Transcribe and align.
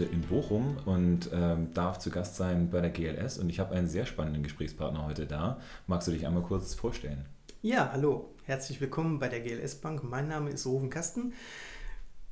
heute 0.00 0.12
in 0.12 0.22
Bochum 0.22 0.78
und 0.86 1.28
ähm, 1.32 1.74
darf 1.74 1.98
zu 1.98 2.10
Gast 2.10 2.36
sein 2.36 2.70
bei 2.70 2.80
der 2.80 2.90
GLS 2.90 3.38
und 3.38 3.50
ich 3.50 3.60
habe 3.60 3.74
einen 3.74 3.86
sehr 3.86 4.06
spannenden 4.06 4.42
Gesprächspartner 4.42 5.04
heute 5.04 5.26
da. 5.26 5.60
Magst 5.86 6.08
du 6.08 6.12
dich 6.12 6.26
einmal 6.26 6.42
kurz 6.42 6.74
vorstellen? 6.74 7.26
Ja, 7.60 7.90
hallo, 7.92 8.30
herzlich 8.44 8.80
willkommen 8.80 9.18
bei 9.18 9.28
der 9.28 9.40
GLS 9.40 9.74
Bank. 9.76 10.02
Mein 10.02 10.28
Name 10.28 10.50
ist 10.50 10.64
Ruven 10.66 10.88
Kasten. 10.88 11.34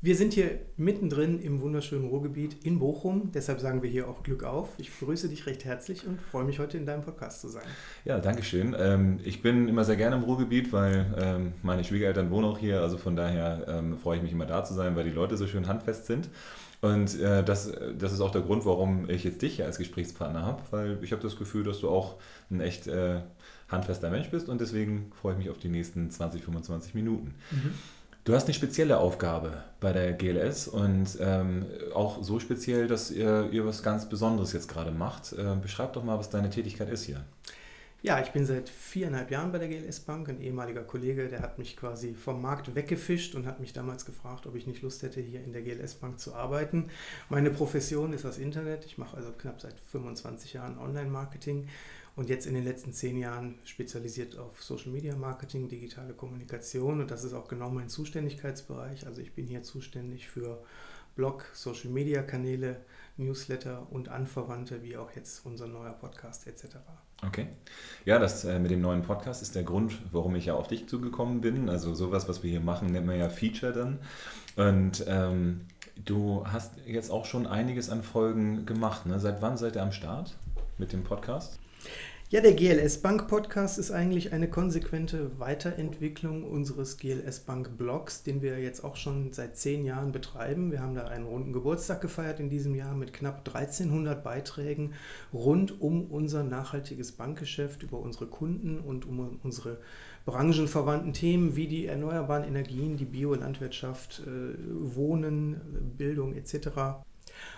Wir 0.00 0.16
sind 0.16 0.32
hier 0.32 0.60
mittendrin 0.76 1.40
im 1.40 1.60
wunderschönen 1.60 2.08
Ruhrgebiet 2.08 2.64
in 2.64 2.78
Bochum. 2.78 3.32
Deshalb 3.34 3.60
sagen 3.60 3.82
wir 3.82 3.90
hier 3.90 4.08
auch 4.08 4.22
Glück 4.22 4.44
auf. 4.44 4.68
Ich 4.78 4.90
begrüße 4.96 5.28
dich 5.28 5.44
recht 5.46 5.64
herzlich 5.64 6.06
und 6.06 6.22
freue 6.22 6.44
mich 6.44 6.60
heute 6.60 6.78
in 6.78 6.86
deinem 6.86 7.02
Podcast 7.02 7.42
zu 7.42 7.48
sein. 7.48 7.66
Ja, 8.04 8.18
danke 8.18 8.44
schön. 8.44 8.74
Ähm, 8.78 9.18
ich 9.24 9.42
bin 9.42 9.68
immer 9.68 9.84
sehr 9.84 9.96
gerne 9.96 10.16
im 10.16 10.22
Ruhrgebiet, 10.22 10.72
weil 10.72 11.14
ähm, 11.20 11.52
meine 11.62 11.84
Schwiegereltern 11.84 12.30
wohnen 12.30 12.46
auch 12.46 12.58
hier. 12.58 12.80
Also 12.80 12.96
von 12.96 13.16
daher 13.16 13.66
ähm, 13.68 13.98
freue 13.98 14.18
ich 14.18 14.22
mich 14.22 14.32
immer 14.32 14.46
da 14.46 14.64
zu 14.64 14.72
sein, 14.72 14.96
weil 14.96 15.04
die 15.04 15.10
Leute 15.10 15.36
so 15.36 15.46
schön 15.46 15.66
handfest 15.66 16.06
sind. 16.06 16.30
Und 16.80 17.18
äh, 17.20 17.42
das, 17.42 17.72
das 17.98 18.12
ist 18.12 18.20
auch 18.20 18.30
der 18.30 18.42
Grund, 18.42 18.64
warum 18.64 19.10
ich 19.10 19.24
jetzt 19.24 19.42
dich 19.42 19.56
hier 19.56 19.66
als 19.66 19.78
Gesprächspartner 19.78 20.42
habe, 20.42 20.62
weil 20.70 20.98
ich 21.02 21.10
habe 21.12 21.22
das 21.22 21.36
Gefühl, 21.36 21.64
dass 21.64 21.80
du 21.80 21.88
auch 21.88 22.16
ein 22.50 22.60
echt 22.60 22.86
äh, 22.86 23.20
handfester 23.68 24.10
Mensch 24.10 24.30
bist 24.30 24.48
und 24.48 24.60
deswegen 24.60 25.10
freue 25.20 25.32
ich 25.32 25.38
mich 25.38 25.50
auf 25.50 25.58
die 25.58 25.68
nächsten 25.68 26.10
20, 26.10 26.42
25 26.42 26.94
Minuten. 26.94 27.34
Mhm. 27.50 27.74
Du 28.24 28.34
hast 28.34 28.44
eine 28.44 28.54
spezielle 28.54 28.98
Aufgabe 28.98 29.64
bei 29.80 29.92
der 29.92 30.12
GLS 30.12 30.68
und 30.68 31.16
ähm, 31.18 31.64
auch 31.94 32.22
so 32.22 32.38
speziell, 32.38 32.86
dass 32.86 33.10
ihr, 33.10 33.48
ihr 33.50 33.64
was 33.64 33.82
ganz 33.82 34.08
Besonderes 34.08 34.52
jetzt 34.52 34.68
gerade 34.68 34.90
macht. 34.90 35.32
Äh, 35.32 35.56
beschreib 35.60 35.94
doch 35.94 36.04
mal, 36.04 36.18
was 36.18 36.28
deine 36.28 36.50
Tätigkeit 36.50 36.90
ist 36.90 37.04
hier. 37.04 37.24
Ja, 38.00 38.20
ich 38.20 38.30
bin 38.30 38.46
seit 38.46 38.68
viereinhalb 38.68 39.32
Jahren 39.32 39.50
bei 39.50 39.58
der 39.58 39.66
GLS 39.66 39.98
Bank. 39.98 40.28
Ein 40.28 40.40
ehemaliger 40.40 40.84
Kollege, 40.84 41.28
der 41.28 41.40
hat 41.40 41.58
mich 41.58 41.76
quasi 41.76 42.14
vom 42.14 42.40
Markt 42.40 42.76
weggefischt 42.76 43.34
und 43.34 43.44
hat 43.44 43.58
mich 43.58 43.72
damals 43.72 44.04
gefragt, 44.04 44.46
ob 44.46 44.54
ich 44.54 44.68
nicht 44.68 44.82
Lust 44.82 45.02
hätte, 45.02 45.20
hier 45.20 45.42
in 45.42 45.52
der 45.52 45.62
GLS 45.62 45.96
Bank 45.96 46.20
zu 46.20 46.32
arbeiten. 46.32 46.90
Meine 47.28 47.50
Profession 47.50 48.12
ist 48.12 48.24
das 48.24 48.38
Internet. 48.38 48.84
Ich 48.84 48.98
mache 48.98 49.16
also 49.16 49.32
knapp 49.32 49.60
seit 49.60 49.80
25 49.80 50.52
Jahren 50.52 50.78
Online-Marketing 50.78 51.66
und 52.14 52.28
jetzt 52.28 52.46
in 52.46 52.54
den 52.54 52.62
letzten 52.62 52.92
zehn 52.92 53.18
Jahren 53.18 53.58
spezialisiert 53.64 54.38
auf 54.38 54.62
Social 54.62 54.92
Media 54.92 55.16
Marketing, 55.16 55.68
digitale 55.68 56.14
Kommunikation 56.14 57.00
und 57.00 57.10
das 57.10 57.24
ist 57.24 57.32
auch 57.32 57.48
genau 57.48 57.68
mein 57.68 57.88
Zuständigkeitsbereich. 57.88 59.08
Also 59.08 59.22
ich 59.22 59.32
bin 59.32 59.48
hier 59.48 59.64
zuständig 59.64 60.28
für 60.28 60.62
Blog, 61.16 61.50
Social 61.52 61.90
Media 61.90 62.22
Kanäle, 62.22 62.76
Newsletter 63.16 63.88
und 63.90 64.08
Anverwandte, 64.08 64.84
wie 64.84 64.96
auch 64.96 65.10
jetzt 65.16 65.44
unser 65.44 65.66
neuer 65.66 65.94
Podcast 65.94 66.46
etc. 66.46 66.76
Okay. 67.26 67.46
Ja, 68.04 68.18
das 68.18 68.44
äh, 68.44 68.58
mit 68.58 68.70
dem 68.70 68.80
neuen 68.80 69.02
Podcast 69.02 69.42
ist 69.42 69.54
der 69.54 69.64
Grund, 69.64 69.98
warum 70.12 70.34
ich 70.36 70.46
ja 70.46 70.54
auf 70.54 70.68
dich 70.68 70.88
zugekommen 70.88 71.40
bin. 71.40 71.68
Also 71.68 71.94
sowas, 71.94 72.28
was 72.28 72.42
wir 72.42 72.50
hier 72.50 72.60
machen, 72.60 72.88
nennt 72.88 73.06
man 73.06 73.18
ja 73.18 73.28
Feature 73.28 73.72
dann. 73.72 73.98
Und 74.56 75.04
ähm, 75.08 75.66
du 76.04 76.46
hast 76.46 76.74
jetzt 76.86 77.10
auch 77.10 77.24
schon 77.24 77.46
einiges 77.46 77.90
an 77.90 78.02
Folgen 78.02 78.66
gemacht. 78.66 79.06
Ne? 79.06 79.18
Seit 79.20 79.42
wann 79.42 79.56
seid 79.56 79.76
ihr 79.76 79.82
am 79.82 79.92
Start 79.92 80.36
mit 80.78 80.92
dem 80.92 81.02
Podcast? 81.02 81.58
Ja, 82.30 82.42
der 82.42 82.52
GLS 82.52 82.98
Bank 82.98 83.26
Podcast 83.26 83.78
ist 83.78 83.90
eigentlich 83.90 84.34
eine 84.34 84.50
konsequente 84.50 85.38
Weiterentwicklung 85.38 86.44
unseres 86.44 86.98
GLS 86.98 87.40
Bank 87.40 87.78
Blogs, 87.78 88.22
den 88.22 88.42
wir 88.42 88.58
jetzt 88.58 88.84
auch 88.84 88.96
schon 88.96 89.32
seit 89.32 89.56
zehn 89.56 89.82
Jahren 89.86 90.12
betreiben. 90.12 90.70
Wir 90.70 90.82
haben 90.82 90.94
da 90.94 91.04
einen 91.06 91.24
runden 91.24 91.54
Geburtstag 91.54 92.02
gefeiert 92.02 92.38
in 92.38 92.50
diesem 92.50 92.74
Jahr 92.74 92.94
mit 92.94 93.14
knapp 93.14 93.48
1300 93.48 94.22
Beiträgen 94.22 94.92
rund 95.32 95.80
um 95.80 96.04
unser 96.10 96.44
nachhaltiges 96.44 97.12
Bankgeschäft, 97.12 97.82
über 97.82 97.98
unsere 97.98 98.26
Kunden 98.26 98.78
und 98.78 99.06
um 99.06 99.40
unsere 99.42 99.78
branchenverwandten 100.26 101.14
Themen 101.14 101.56
wie 101.56 101.66
die 101.66 101.86
erneuerbaren 101.86 102.44
Energien, 102.44 102.98
die 102.98 103.06
Biolandwirtschaft, 103.06 104.20
äh, 104.26 104.54
Wohnen, 104.94 105.94
Bildung 105.96 106.34
etc. 106.34 107.06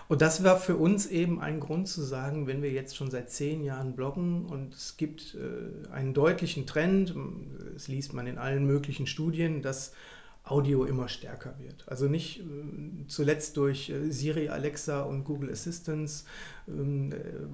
Und 0.07 0.21
das 0.21 0.43
war 0.43 0.59
für 0.59 0.75
uns 0.75 1.05
eben 1.05 1.39
ein 1.39 1.59
Grund 1.59 1.87
zu 1.87 2.01
sagen, 2.01 2.47
wenn 2.47 2.61
wir 2.61 2.71
jetzt 2.71 2.95
schon 2.95 3.09
seit 3.09 3.29
zehn 3.29 3.63
Jahren 3.63 3.95
bloggen 3.95 4.45
und 4.45 4.73
es 4.73 4.97
gibt 4.97 5.35
äh, 5.35 5.91
einen 5.91 6.13
deutlichen 6.13 6.65
Trend, 6.67 7.15
das 7.73 7.87
liest 7.87 8.13
man 8.13 8.27
in 8.27 8.37
allen 8.37 8.65
möglichen 8.65 9.07
Studien, 9.07 9.61
dass 9.61 9.93
Audio 10.43 10.85
immer 10.85 11.07
stärker 11.07 11.53
wird. 11.59 11.87
Also 11.87 12.07
nicht 12.07 12.39
äh, 12.39 12.43
zuletzt 13.07 13.57
durch 13.57 13.89
äh, 13.89 14.11
Siri, 14.11 14.49
Alexa 14.49 15.01
und 15.01 15.23
Google 15.23 15.51
Assistance, 15.51 16.25
ähm, 16.67 17.13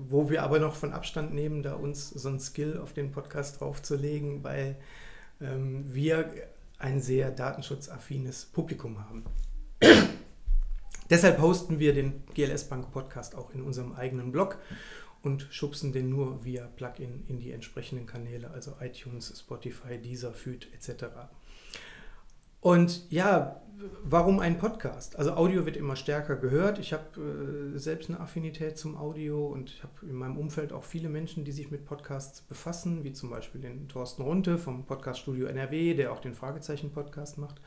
wo 0.10 0.30
wir 0.30 0.44
aber 0.44 0.60
noch 0.60 0.76
von 0.76 0.94
Abstand 0.94 1.34
nehmen, 1.34 1.64
da 1.64 1.76
uns 1.76 2.10
so 2.10 2.30
ein 2.30 2.40
Skill 2.40 2.78
auf 2.78 2.94
den 2.94 3.12
Podcast 3.12 3.60
draufzulegen, 3.60 4.44
weil 4.44 4.78
ähm, 5.42 5.86
wir 5.94 6.32
ein 6.80 7.02
sehr 7.02 7.32
datenschutzaffines 7.32 8.46
Publikum 8.46 9.00
haben. 9.08 9.24
Deshalb 11.10 11.40
hosten 11.40 11.80
wir 11.80 11.94
den 11.94 12.24
GLS 12.34 12.66
Bank 12.66 12.92
Podcast 12.92 13.36
auch 13.36 13.52
in 13.52 13.62
unserem 13.62 13.94
eigenen 13.94 14.32
Blog 14.32 14.60
und 15.24 15.48
schubsen 15.52 15.94
den 15.94 16.10
nur 16.10 16.44
via 16.44 16.68
Plugin 16.68 17.24
in 17.28 17.40
die 17.40 17.52
entsprechenden 17.52 18.06
Kanäle, 18.06 18.52
also 18.52 18.74
iTunes, 18.82 19.34
Spotify, 19.40 19.98
Deezer, 19.98 20.34
Feed 20.34 20.68
etc. 20.74 21.06
Und 22.60 23.10
ja, 23.10 23.62
warum 24.04 24.40
ein 24.40 24.58
Podcast? 24.58 25.18
Also 25.18 25.34
Audio 25.34 25.66
wird 25.66 25.78
immer 25.78 25.96
stärker 25.96 26.36
gehört. 26.36 26.80
Ich 26.80 26.92
habe 26.92 27.74
äh, 27.74 27.78
selbst 27.78 28.10
eine 28.10 28.20
Affinität 28.20 28.78
zum 28.78 28.98
Audio 28.98 29.48
und 29.48 29.70
ich 29.70 29.84
habe 29.84 29.94
in 30.02 30.16
meinem 30.16 30.38
Umfeld 30.38 30.74
auch 30.74 30.84
viele 30.84 31.08
Menschen, 31.08 31.46
die 31.46 31.52
sich 31.54 31.72
mit 31.72 31.86
Podcasts 31.86 32.42
befassen, 32.42 33.04
wie 33.04 33.14
zum 33.14 33.30
Beispiel 33.30 33.62
den 33.62 33.88
Thorsten 33.88 34.24
Runte 34.24 34.58
vom 34.58 34.86
Podcast 34.86 35.22
Studio 35.22 35.48
NRW, 35.48 35.94
der 35.94 36.12
auch 36.12 36.20
den 36.20 36.34
Fragezeichen-Podcast 36.34 37.38
macht 37.38 37.62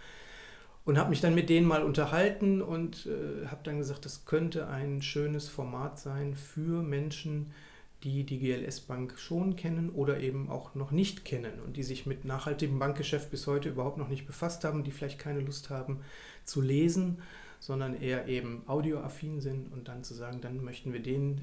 und 0.91 0.99
habe 0.99 1.11
mich 1.11 1.21
dann 1.21 1.37
mit 1.37 1.49
denen 1.49 1.69
mal 1.69 1.85
unterhalten 1.85 2.61
und 2.61 3.07
äh, 3.07 3.47
habe 3.47 3.61
dann 3.63 3.79
gesagt, 3.79 4.05
das 4.05 4.25
könnte 4.25 4.67
ein 4.67 5.03
schönes 5.03 5.49
Format 5.49 6.01
sein 6.01 6.35
für 6.35 6.83
Menschen, 6.83 7.53
die 8.03 8.25
die 8.25 8.41
GLS 8.41 8.81
Bank 8.81 9.17
schon 9.17 9.55
kennen 9.55 9.91
oder 9.91 10.19
eben 10.19 10.51
auch 10.51 10.75
noch 10.75 10.91
nicht 10.91 11.25
kennen 11.25 11.61
und 11.65 11.77
die 11.77 11.85
sich 11.85 12.07
mit 12.07 12.25
nachhaltigem 12.25 12.81
Bankgeschäft 12.81 13.31
bis 13.31 13.47
heute 13.47 13.69
überhaupt 13.69 13.99
noch 13.99 14.09
nicht 14.09 14.27
befasst 14.27 14.65
haben, 14.65 14.83
die 14.83 14.91
vielleicht 14.91 15.21
keine 15.21 15.39
Lust 15.39 15.71
haben 15.71 16.01
zu 16.45 16.61
lesen, 16.61 17.23
sondern 17.61 17.95
eher 17.95 18.27
eben 18.27 18.65
audioaffin 18.67 19.41
sind 19.41 19.73
und 19.73 19.87
dann 19.87 20.03
zu 20.03 20.15
sagen, 20.15 20.41
dann 20.41 20.65
möchten 20.65 20.93
wir 20.93 21.01
denen 21.01 21.43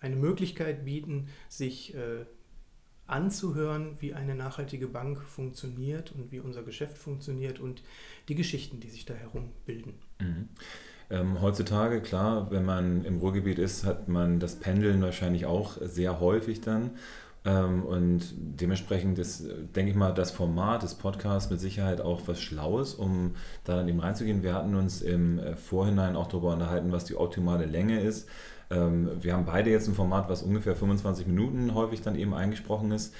eine 0.00 0.16
Möglichkeit 0.16 0.84
bieten, 0.84 1.28
sich 1.48 1.94
äh, 1.94 2.24
anzuhören, 3.08 3.96
wie 4.00 4.14
eine 4.14 4.34
nachhaltige 4.34 4.86
Bank 4.86 5.22
funktioniert 5.22 6.12
und 6.12 6.30
wie 6.30 6.40
unser 6.40 6.62
Geschäft 6.62 6.98
funktioniert 6.98 7.58
und 7.58 7.82
die 8.28 8.34
Geschichten, 8.34 8.80
die 8.80 8.88
sich 8.88 9.04
da 9.04 9.14
herum 9.14 9.50
bilden. 9.66 9.94
Mhm. 10.20 10.48
Ähm, 11.10 11.40
heutzutage, 11.40 12.02
klar, 12.02 12.50
wenn 12.50 12.64
man 12.64 13.04
im 13.04 13.18
Ruhrgebiet 13.18 13.58
ist, 13.58 13.84
hat 13.84 14.08
man 14.08 14.40
das 14.40 14.56
Pendeln 14.56 15.00
wahrscheinlich 15.00 15.46
auch 15.46 15.78
sehr 15.80 16.20
häufig 16.20 16.60
dann. 16.60 16.90
Ähm, 17.44 17.82
und 17.84 18.34
dementsprechend 18.36 19.18
ist, 19.18 19.44
denke 19.74 19.90
ich 19.90 19.96
mal, 19.96 20.12
das 20.12 20.30
Format 20.30 20.82
des 20.82 20.96
Podcasts 20.96 21.50
mit 21.50 21.60
Sicherheit 21.60 22.02
auch 22.02 22.22
was 22.26 22.42
Schlaues, 22.42 22.94
um 22.94 23.36
da 23.64 23.76
dann 23.76 23.88
eben 23.88 24.00
reinzugehen. 24.00 24.42
Wir 24.42 24.54
hatten 24.54 24.74
uns 24.74 25.00
im 25.00 25.38
äh, 25.38 25.56
Vorhinein 25.56 26.14
auch 26.14 26.26
darüber 26.26 26.52
unterhalten, 26.52 26.92
was 26.92 27.06
die 27.06 27.16
optimale 27.16 27.64
Länge 27.64 28.00
ist. 28.00 28.28
Ähm, 28.70 29.10
wir 29.20 29.34
haben 29.34 29.44
beide 29.44 29.70
jetzt 29.70 29.88
ein 29.88 29.94
Format, 29.94 30.28
was 30.28 30.42
ungefähr 30.42 30.76
25 30.76 31.26
Minuten 31.26 31.74
häufig 31.74 32.02
dann 32.02 32.16
eben 32.16 32.34
eingesprochen 32.34 32.90
ist. 32.92 33.14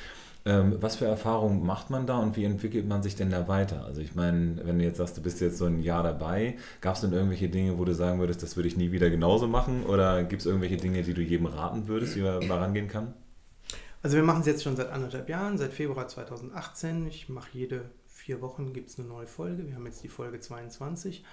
Ähm, 0.44 0.76
was 0.81 0.97
für 0.97 1.04
Erfahrungen 1.04 1.66
macht 1.66 1.91
man 1.91 2.06
da 2.06 2.19
und 2.19 2.36
wie 2.36 2.44
entwickelt 2.44 2.86
man 2.86 3.03
sich 3.03 3.16
denn 3.16 3.31
da 3.31 3.48
weiter? 3.48 3.84
Also 3.84 4.00
ich 4.00 4.14
meine, 4.14 4.60
wenn 4.64 4.78
du 4.78 4.84
jetzt 4.84 4.98
sagst, 4.98 5.16
du 5.16 5.22
bist 5.22 5.40
jetzt 5.40 5.58
so 5.58 5.67
ein 5.67 5.81
Jahr 5.81 6.02
dabei, 6.02 6.56
gab 6.81 6.94
es 6.94 7.00
denn 7.00 7.12
irgendwelche 7.12 7.49
Dinge, 7.49 7.78
wo 7.78 7.84
du 7.84 7.94
sagen 7.94 8.19
würdest, 8.20 8.43
das 8.43 8.56
würde 8.56 8.69
ich 8.69 8.76
nie 8.76 8.93
wieder 8.93 9.11
genauso 9.11 9.46
machen? 9.49 9.84
Oder 9.84 10.23
gibt 10.25 10.40
es 10.40 10.46
irgendwelche 10.46 10.76
Dinge, 10.76 11.02
die 11.02 11.14
du 11.14 11.23
jedem 11.23 11.46
raten 11.46 11.88
würdest, 11.88 12.17
wie 12.17 12.23
man 12.23 12.46
mal 12.46 12.58
rangehen 12.58 12.88
kann? 12.88 13.14
Also 14.02 14.17
wir 14.17 14.23
machen 14.23 14.40
es 14.40 14.46
jetzt 14.46 14.62
schon 14.62 14.76
seit 14.76 14.90
anderthalb 14.90 15.28
Jahren, 15.28 15.58
seit 15.58 15.73
Februar 15.73 16.06
2018. 16.06 17.06
Ich 17.08 17.28
mache 17.28 17.49
jede 17.52 17.90
vier 18.06 18.40
Wochen 18.40 18.73
gibt 18.73 18.90
es 18.90 18.99
eine 18.99 19.08
neue 19.08 19.26
Folge. 19.26 19.67
Wir 19.67 19.75
haben 19.75 19.87
jetzt 19.87 20.02
die 20.05 20.08
Folge 20.08 20.38
22. 20.38 21.25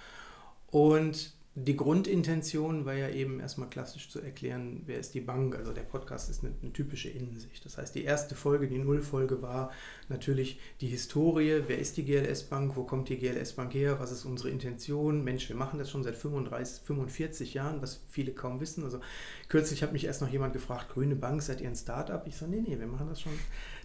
Und 0.72 1.34
die 1.58 1.78
Grundintention 1.78 2.84
war 2.84 2.96
ja 2.96 3.08
eben 3.08 3.40
erstmal 3.40 3.70
klassisch 3.70 4.10
zu 4.10 4.20
erklären, 4.20 4.82
wer 4.88 5.00
ist 5.00 5.14
die 5.14 5.22
Bank. 5.22 5.56
Also 5.56 5.72
der 5.72 5.84
Podcast 5.84 6.30
ist 6.30 6.44
eine, 6.44 6.54
eine, 6.62 6.74
typische 6.74 7.08
Innensicht. 7.08 7.64
Das 7.64 7.78
heißt, 7.78 7.96
die 7.96 8.04
erste 8.04 8.36
Folge, 8.36 8.68
die 8.68 8.78
Nullfolge 8.78 9.42
war 9.42 9.72
natürlich 10.10 10.60
die 10.82 10.88
Historie. 10.88 11.62
Wer 11.66 11.80
ist 11.80 11.96
die 11.96 12.04
GLS 12.04 12.44
Bank? 12.44 12.76
Wo 12.76 12.84
kommt 12.84 13.08
die 13.08 13.18
GLS 13.18 13.54
Bank 13.54 13.74
her? 13.74 14.02
Was 14.02 14.12
ist 14.12 14.26
unsere 14.26 14.50
Intention? 14.50 15.24
Mensch, 15.24 15.48
wir 15.48 15.56
machen 15.56 15.80
das 15.80 15.90
schon 15.90 16.04
seit 16.04 16.18
35, 16.18 16.84
45 16.84 17.54
Jahren, 17.54 17.82
was 17.82 18.04
viele 18.10 18.34
kaum 18.34 18.60
wissen. 18.60 18.84
Also 18.84 19.00
kürzlich 19.48 19.82
hat 19.82 19.94
mich 19.94 20.04
erst 20.04 20.22
noch 20.22 20.30
jemand 20.30 20.52
gefragt, 20.52 20.90
Grüne 20.90 21.16
Bank, 21.16 21.42
seid 21.42 21.62
ihr 21.62 21.70
ein 21.70 21.76
Startup? 21.78 22.22
Ich 22.28 22.36
sage, 22.36 22.52
nee, 22.52 22.66
nee, 22.68 22.78
wir 22.78 22.88
machen 22.88 23.08
das 23.08 23.22
schon 23.22 23.32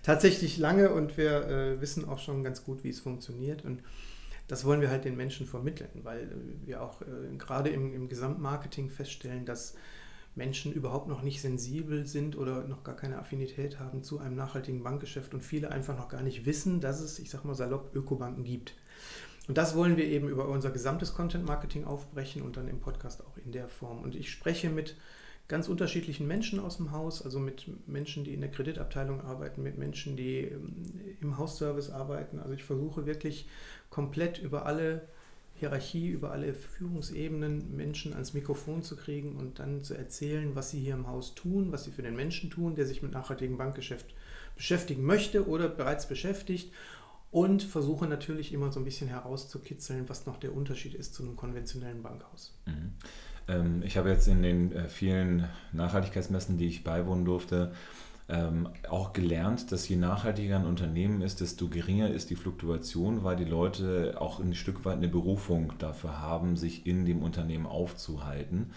tatsächlich 0.02 0.58
lange 0.58 0.90
und 0.92 1.16
wir 1.16 1.46
äh, 1.46 1.80
wissen 1.80 2.08
auch 2.08 2.18
schon 2.18 2.42
ganz 2.42 2.64
gut, 2.64 2.82
wie 2.82 2.88
es 2.88 2.98
funktioniert. 2.98 3.64
Und 3.64 3.80
das 4.50 4.64
wollen 4.64 4.80
wir 4.80 4.90
halt 4.90 5.04
den 5.04 5.16
Menschen 5.16 5.46
vermitteln, 5.46 6.00
weil 6.02 6.28
wir 6.64 6.82
auch 6.82 7.02
äh, 7.02 7.36
gerade 7.38 7.70
im, 7.70 7.94
im 7.94 8.08
Gesamtmarketing 8.08 8.90
feststellen, 8.90 9.44
dass 9.44 9.74
Menschen 10.34 10.72
überhaupt 10.72 11.06
noch 11.06 11.22
nicht 11.22 11.40
sensibel 11.40 12.04
sind 12.04 12.36
oder 12.36 12.66
noch 12.66 12.82
gar 12.82 12.96
keine 12.96 13.18
Affinität 13.18 13.78
haben 13.78 14.02
zu 14.02 14.18
einem 14.18 14.34
nachhaltigen 14.34 14.82
Bankgeschäft 14.82 15.34
und 15.34 15.44
viele 15.44 15.70
einfach 15.70 15.96
noch 15.96 16.08
gar 16.08 16.22
nicht 16.22 16.46
wissen, 16.46 16.80
dass 16.80 17.00
es, 17.00 17.20
ich 17.20 17.30
sag 17.30 17.44
mal 17.44 17.54
salopp, 17.54 17.94
Ökobanken 17.94 18.42
gibt. 18.42 18.74
Und 19.46 19.56
das 19.56 19.76
wollen 19.76 19.96
wir 19.96 20.06
eben 20.06 20.28
über 20.28 20.48
unser 20.48 20.72
gesamtes 20.72 21.14
Content-Marketing 21.14 21.84
aufbrechen 21.84 22.42
und 22.42 22.56
dann 22.56 22.66
im 22.66 22.80
Podcast 22.80 23.24
auch 23.24 23.36
in 23.36 23.52
der 23.52 23.68
Form. 23.68 24.02
Und 24.02 24.16
ich 24.16 24.32
spreche 24.32 24.68
mit 24.68 24.96
ganz 25.50 25.68
unterschiedlichen 25.68 26.28
Menschen 26.28 26.60
aus 26.60 26.76
dem 26.76 26.92
Haus, 26.92 27.22
also 27.22 27.40
mit 27.40 27.66
Menschen, 27.88 28.22
die 28.22 28.32
in 28.32 28.40
der 28.40 28.52
Kreditabteilung 28.52 29.20
arbeiten, 29.20 29.64
mit 29.64 29.76
Menschen, 29.76 30.16
die 30.16 30.44
ähm, 30.44 30.86
im 31.20 31.38
Hausservice 31.38 31.90
arbeiten. 31.90 32.38
Also 32.38 32.54
ich 32.54 32.62
versuche 32.62 33.04
wirklich 33.04 33.48
komplett 33.90 34.38
über 34.38 34.64
alle 34.64 35.02
Hierarchie, 35.56 36.08
über 36.08 36.30
alle 36.30 36.54
Führungsebenen 36.54 37.76
Menschen 37.76 38.12
ans 38.12 38.32
Mikrofon 38.32 38.84
zu 38.84 38.96
kriegen 38.96 39.36
und 39.36 39.58
dann 39.58 39.82
zu 39.82 39.94
erzählen, 39.94 40.54
was 40.54 40.70
sie 40.70 40.78
hier 40.78 40.94
im 40.94 41.08
Haus 41.08 41.34
tun, 41.34 41.72
was 41.72 41.82
sie 41.82 41.90
für 41.90 42.02
den 42.02 42.14
Menschen 42.14 42.48
tun, 42.48 42.76
der 42.76 42.86
sich 42.86 43.02
mit 43.02 43.10
nachhaltigem 43.10 43.58
Bankgeschäft 43.58 44.06
beschäftigen 44.54 45.04
möchte 45.04 45.48
oder 45.48 45.68
bereits 45.68 46.06
beschäftigt 46.06 46.72
und 47.32 47.64
versuche 47.64 48.06
natürlich 48.06 48.52
immer 48.52 48.70
so 48.70 48.78
ein 48.78 48.84
bisschen 48.84 49.08
herauszukitzeln, 49.08 50.08
was 50.08 50.26
noch 50.26 50.36
der 50.36 50.54
Unterschied 50.54 50.94
ist 50.94 51.12
zu 51.12 51.24
einem 51.24 51.34
konventionellen 51.34 52.02
Bankhaus. 52.02 52.54
Mhm. 52.66 52.92
Ähm, 53.48 53.82
ich 53.84 53.96
habe 53.96 54.10
jetzt 54.10 54.28
in 54.28 54.42
den 54.42 54.72
äh, 54.72 54.88
vielen 54.88 55.48
Nachhaltigkeitsmessen, 55.72 56.58
die 56.58 56.66
ich 56.66 56.84
beiwohnen 56.84 57.24
durfte, 57.24 57.72
ähm, 58.28 58.68
auch 58.88 59.12
gelernt, 59.12 59.72
dass 59.72 59.88
je 59.88 59.96
nachhaltiger 59.96 60.56
ein 60.56 60.66
Unternehmen 60.66 61.20
ist, 61.20 61.40
desto 61.40 61.68
geringer 61.68 62.10
ist 62.10 62.30
die 62.30 62.36
Fluktuation, 62.36 63.24
weil 63.24 63.36
die 63.36 63.44
Leute 63.44 64.16
auch 64.20 64.38
ein 64.38 64.54
Stück 64.54 64.84
weit 64.84 64.98
eine 64.98 65.08
Berufung 65.08 65.72
dafür 65.78 66.20
haben, 66.20 66.56
sich 66.56 66.86
in 66.86 67.04
dem 67.04 67.22
Unternehmen 67.22 67.66
aufzuhalten. 67.66 68.70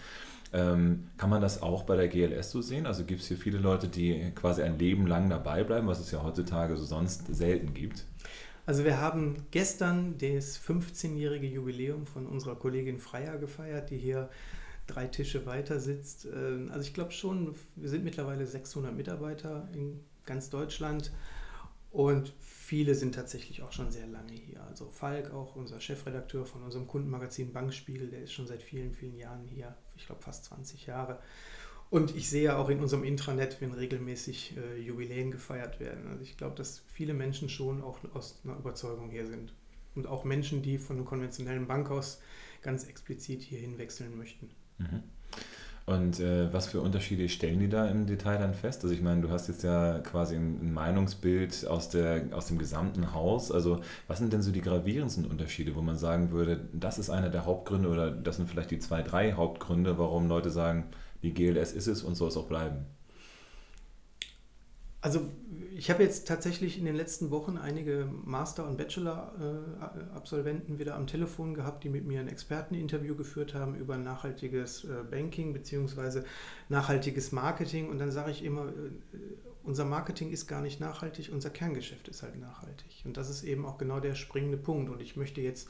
Ähm, 0.52 1.08
kann 1.16 1.30
man 1.30 1.40
das 1.40 1.62
auch 1.62 1.82
bei 1.82 1.96
der 1.96 2.08
GLS 2.08 2.50
so 2.50 2.62
sehen? 2.62 2.86
Also 2.86 3.04
gibt 3.04 3.20
es 3.20 3.28
hier 3.28 3.36
viele 3.36 3.58
Leute, 3.58 3.88
die 3.88 4.32
quasi 4.34 4.62
ein 4.62 4.78
Leben 4.78 5.06
lang 5.06 5.28
dabei 5.28 5.64
bleiben, 5.64 5.86
was 5.86 6.00
es 6.00 6.10
ja 6.10 6.22
heutzutage 6.22 6.76
so 6.76 6.84
sonst 6.84 7.26
selten 7.34 7.74
gibt? 7.74 8.04
Also 8.66 8.84
wir 8.84 8.98
haben 8.98 9.46
gestern 9.50 10.16
das 10.18 10.58
15-jährige 10.58 11.46
Jubiläum 11.46 12.06
von 12.06 12.26
unserer 12.26 12.56
Kollegin 12.56 12.98
Freier 12.98 13.36
gefeiert, 13.36 13.90
die 13.90 13.98
hier 13.98 14.30
drei 14.86 15.06
Tische 15.06 15.44
weiter 15.44 15.80
sitzt. 15.80 16.26
Ähm, 16.26 16.70
also 16.72 16.86
ich 16.86 16.94
glaube 16.94 17.12
schon, 17.12 17.54
wir 17.76 17.88
sind 17.88 18.04
mittlerweile 18.04 18.46
600 18.46 18.94
Mitarbeiter 18.94 19.68
in 19.74 20.00
ganz 20.24 20.48
Deutschland 20.48 21.12
und 21.90 22.32
viele 22.40 22.94
sind 22.94 23.14
tatsächlich 23.14 23.62
auch 23.62 23.72
schon 23.72 23.90
sehr 23.90 24.06
lange 24.06 24.32
hier. 24.32 24.62
Also 24.64 24.88
Falk, 24.88 25.32
auch 25.32 25.56
unser 25.56 25.80
Chefredakteur 25.80 26.46
von 26.46 26.62
unserem 26.62 26.86
Kundenmagazin 26.86 27.52
Bankspiegel, 27.52 28.08
der 28.08 28.22
ist 28.22 28.32
schon 28.32 28.46
seit 28.46 28.62
vielen, 28.62 28.92
vielen 28.94 29.16
Jahren 29.18 29.44
hier, 29.44 29.76
ich 29.96 30.06
glaube 30.06 30.22
fast 30.22 30.46
20 30.46 30.86
Jahre. 30.86 31.20
Und 31.90 32.16
ich 32.16 32.28
sehe 32.28 32.56
auch 32.56 32.68
in 32.68 32.80
unserem 32.80 33.04
Intranet, 33.04 33.60
wenn 33.60 33.72
regelmäßig 33.72 34.56
äh, 34.56 34.80
Jubiläen 34.80 35.30
gefeiert 35.30 35.78
werden. 35.80 36.08
Also 36.08 36.22
ich 36.22 36.36
glaube, 36.36 36.56
dass 36.56 36.82
viele 36.92 37.14
Menschen 37.14 37.48
schon 37.48 37.82
auch 37.82 37.98
aus 38.14 38.40
einer 38.44 38.56
Überzeugung 38.56 39.10
hier 39.10 39.26
sind. 39.26 39.52
Und 39.94 40.08
auch 40.08 40.24
Menschen, 40.24 40.62
die 40.62 40.78
von 40.78 40.96
einem 40.96 41.04
konventionellen 41.04 41.68
Bankhaus 41.68 42.20
ganz 42.62 42.84
explizit 42.84 43.42
hierhin 43.42 43.78
wechseln 43.78 44.18
möchten. 44.18 44.50
Mhm. 44.78 45.04
Und 45.86 46.18
äh, 46.18 46.50
was 46.50 46.66
für 46.66 46.80
Unterschiede 46.80 47.28
stellen 47.28 47.60
die 47.60 47.68
da 47.68 47.86
im 47.86 48.06
Detail 48.06 48.38
dann 48.38 48.54
fest? 48.54 48.82
Also 48.84 48.94
ich 48.94 49.02
meine, 49.02 49.20
du 49.20 49.30
hast 49.30 49.48
jetzt 49.48 49.62
ja 49.64 49.98
quasi 49.98 50.34
ein, 50.34 50.58
ein, 50.62 50.72
Meinungsbild 50.72 51.66
aus, 51.66 51.90
der, 51.90 52.22
aus 52.30 52.46
dem 52.46 52.58
gesamten 52.58 53.12
Haus. 53.12 53.52
Also 53.52 53.80
was 54.08 54.18
sind 54.18 54.32
denn 54.32 54.40
so 54.40 54.50
die 54.50 54.62
gravierendsten 54.62 55.26
Unterschiede, 55.26 55.74
wo 55.74 55.82
man 55.82 55.98
sagen 55.98 56.32
würde, 56.32 56.68
das 56.72 56.98
ist 56.98 57.10
einer 57.10 57.28
der 57.28 57.44
Hauptgründe 57.44 57.90
oder 57.90 58.10
das 58.10 58.36
sind 58.36 58.48
vielleicht 58.48 58.70
die 58.70 58.78
zwei, 58.78 59.02
drei 59.02 59.34
Hauptgründe, 59.34 59.98
warum 59.98 60.26
Leute 60.26 60.48
sagen, 60.48 60.86
die 61.24 61.34
GLS 61.34 61.72
ist 61.72 61.88
es 61.88 62.02
und 62.02 62.14
soll 62.14 62.28
es 62.28 62.36
auch 62.36 62.46
bleiben? 62.46 62.86
Also 65.00 65.28
ich 65.76 65.90
habe 65.90 66.02
jetzt 66.02 66.26
tatsächlich 66.28 66.78
in 66.78 66.84
den 66.84 66.94
letzten 66.94 67.30
Wochen 67.30 67.58
einige 67.58 68.08
Master- 68.24 68.66
und 68.66 68.78
Bachelor-Absolventen 68.78 70.78
wieder 70.78 70.94
am 70.94 71.06
Telefon 71.06 71.54
gehabt, 71.54 71.84
die 71.84 71.90
mit 71.90 72.06
mir 72.06 72.20
ein 72.20 72.28
Experteninterview 72.28 73.14
geführt 73.14 73.54
haben 73.54 73.74
über 73.74 73.98
nachhaltiges 73.98 74.84
äh, 74.84 75.02
Banking 75.10 75.52
bzw. 75.52 76.22
nachhaltiges 76.68 77.32
Marketing. 77.32 77.90
Und 77.90 77.98
dann 77.98 78.12
sage 78.12 78.30
ich 78.30 78.44
immer, 78.44 78.68
äh, 78.68 79.18
unser 79.62 79.84
Marketing 79.84 80.30
ist 80.30 80.46
gar 80.46 80.62
nicht 80.62 80.80
nachhaltig, 80.80 81.30
unser 81.32 81.50
Kerngeschäft 81.50 82.08
ist 82.08 82.22
halt 82.22 82.40
nachhaltig. 82.40 83.02
Und 83.04 83.16
das 83.16 83.28
ist 83.28 83.42
eben 83.44 83.66
auch 83.66 83.78
genau 83.78 84.00
der 84.00 84.14
springende 84.14 84.56
Punkt. 84.56 84.90
Und 84.90 85.02
ich 85.02 85.16
möchte 85.16 85.40
jetzt 85.40 85.68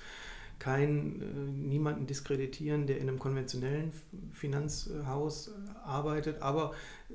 kein, 0.65 1.21
äh, 1.21 1.25
niemanden 1.69 2.07
diskreditieren, 2.07 2.87
der 2.87 2.97
in 2.97 3.11
einem 3.11 3.19
konventionellen 3.19 3.93
Finanzhaus 4.33 5.53
arbeitet. 5.85 6.41
Aber 6.41 6.73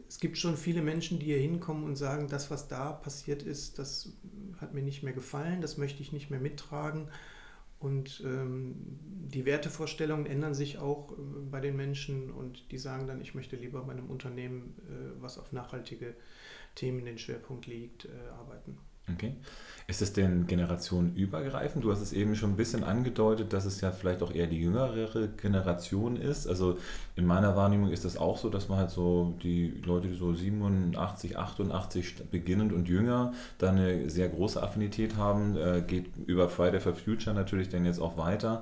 es 0.08 0.20
gibt 0.20 0.38
schon 0.38 0.56
viele 0.56 0.84
Menschen, 0.84 1.18
die 1.18 1.26
hier 1.26 1.40
hinkommen 1.40 1.84
und 1.84 1.96
sagen, 1.96 2.28
das, 2.28 2.52
was 2.52 2.68
da 2.68 2.92
passiert 2.92 3.42
ist, 3.42 3.80
das 3.80 4.14
hat 4.62 4.76
mir 4.76 4.84
nicht 4.84 5.02
mehr 5.02 5.14
gefallen, 5.14 5.62
das 5.62 5.80
möchte 5.80 6.04
ich 6.04 6.12
nicht 6.12 6.30
mehr 6.30 6.40
mittragen. 6.40 7.08
Und 7.80 8.22
ähm, 8.24 8.76
die 9.34 9.46
Wertevorstellungen 9.46 10.28
ändern 10.28 10.54
sich 10.54 10.78
auch 10.78 11.14
äh, 11.14 11.16
bei 11.50 11.60
den 11.60 11.76
Menschen 11.76 12.30
und 12.30 12.72
die 12.72 12.78
sagen 12.78 13.08
dann, 13.08 13.20
ich 13.20 13.34
möchte 13.34 13.56
lieber 13.56 13.82
bei 13.82 13.94
einem 13.94 14.12
Unternehmen, 14.12 14.76
äh, 14.90 15.22
was 15.22 15.40
auf 15.40 15.54
nachhaltige 15.54 16.14
Themen 16.76 17.04
den 17.04 17.18
Schwerpunkt 17.18 17.66
legt, 17.66 18.06
äh, 18.06 18.10
arbeiten. 18.38 18.78
Okay. 19.14 19.36
Ist 19.90 20.04
es 20.04 20.14
denn 20.14 20.46
generationenübergreifend? 20.46 21.84
Du 21.84 21.92
hast 21.92 22.02
es 22.02 22.14
eben 22.14 22.36
schon 22.36 22.52
ein 22.52 22.58
bisschen 22.58 22.84
angedeutet, 22.84 23.54
dass 23.54 23.66
es 23.66 23.82
ja 23.82 23.92
vielleicht 23.92 24.22
auch 24.22 24.32
eher 24.32 24.46
die 24.46 24.60
jüngere 24.60 25.30
Generation 25.30 26.16
ist. 26.16 26.46
Also 26.46 26.78
in 27.16 27.26
meiner 27.26 27.56
Wahrnehmung 27.56 27.90
ist 27.90 28.06
das 28.06 28.16
auch 28.16 28.38
so, 28.38 28.52
dass 28.52 28.70
man 28.70 28.78
halt 28.78 28.92
so 28.92 29.34
die 29.42 29.82
Leute, 29.84 30.08
die 30.08 30.14
so 30.14 30.32
87, 30.32 31.40
88 31.40 32.30
beginnend 32.30 32.72
und 32.72 32.88
jünger, 32.88 33.34
da 33.58 33.72
eine 33.72 34.12
sehr 34.12 34.30
große 34.30 34.62
Affinität 34.62 35.18
haben. 35.18 35.58
Äh, 35.58 35.82
geht 35.82 36.06
über 36.28 36.50
Friday 36.50 36.80
for 36.80 36.94
Future 36.94 37.36
natürlich 37.36 37.70
dann 37.70 37.84
jetzt 37.84 38.00
auch 38.00 38.16
weiter. 38.16 38.62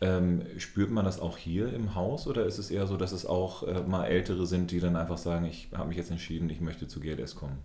Ähm, 0.00 0.42
spürt 0.58 0.92
man 0.92 1.04
das 1.04 1.18
auch 1.18 1.36
hier 1.36 1.72
im 1.72 1.96
Haus 1.96 2.28
oder 2.28 2.46
ist 2.46 2.58
es 2.58 2.70
eher 2.70 2.86
so, 2.86 2.96
dass 2.96 3.10
es 3.10 3.26
auch 3.26 3.64
äh, 3.64 3.82
mal 3.82 4.04
Ältere 4.04 4.46
sind, 4.46 4.70
die 4.70 4.78
dann 4.78 4.94
einfach 4.94 5.18
sagen, 5.18 5.44
ich 5.46 5.70
habe 5.74 5.88
mich 5.88 5.96
jetzt 5.96 6.12
entschieden, 6.12 6.50
ich 6.50 6.60
möchte 6.60 6.86
zu 6.86 7.00
GLS 7.00 7.34
kommen? 7.34 7.58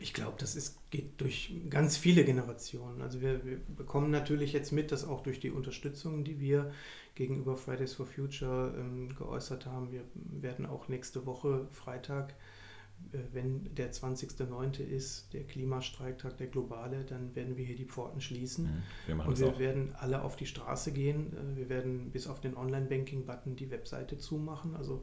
Ich 0.00 0.14
glaube, 0.14 0.36
das 0.38 0.56
ist, 0.56 0.78
geht 0.90 1.20
durch 1.20 1.52
ganz 1.68 1.98
viele 1.98 2.24
Generationen. 2.24 3.02
Also 3.02 3.20
wir, 3.20 3.44
wir, 3.44 3.58
bekommen 3.76 4.10
natürlich 4.10 4.54
jetzt 4.54 4.72
mit, 4.72 4.92
dass 4.92 5.06
auch 5.06 5.22
durch 5.22 5.40
die 5.40 5.50
Unterstützung, 5.50 6.24
die 6.24 6.40
wir 6.40 6.72
gegenüber 7.14 7.56
Fridays 7.56 7.92
for 7.92 8.06
Future 8.06 8.74
ähm, 8.78 9.14
geäußert 9.14 9.66
haben, 9.66 9.92
wir 9.92 10.04
werden 10.14 10.64
auch 10.64 10.88
nächste 10.88 11.26
Woche 11.26 11.66
Freitag, 11.70 12.34
äh, 13.12 13.18
wenn 13.32 13.74
der 13.74 13.92
20.09. 13.92 14.80
ist, 14.80 15.34
der 15.34 15.44
Klimastreiktag, 15.44 16.38
der 16.38 16.46
globale, 16.46 17.04
dann 17.04 17.34
werden 17.34 17.58
wir 17.58 17.64
hier 17.66 17.76
die 17.76 17.84
Pforten 17.84 18.22
schließen. 18.22 18.64
Mhm, 18.64 19.18
wir 19.18 19.26
und 19.26 19.38
wir 19.38 19.48
auch. 19.48 19.58
werden 19.58 19.94
alle 19.98 20.22
auf 20.22 20.34
die 20.34 20.46
Straße 20.46 20.92
gehen. 20.92 21.36
Äh, 21.36 21.56
wir 21.56 21.68
werden 21.68 22.10
bis 22.10 22.26
auf 22.26 22.40
den 22.40 22.56
Online-Banking-Button 22.56 23.54
die 23.54 23.70
Webseite 23.70 24.16
zumachen. 24.16 24.74
Also 24.74 25.02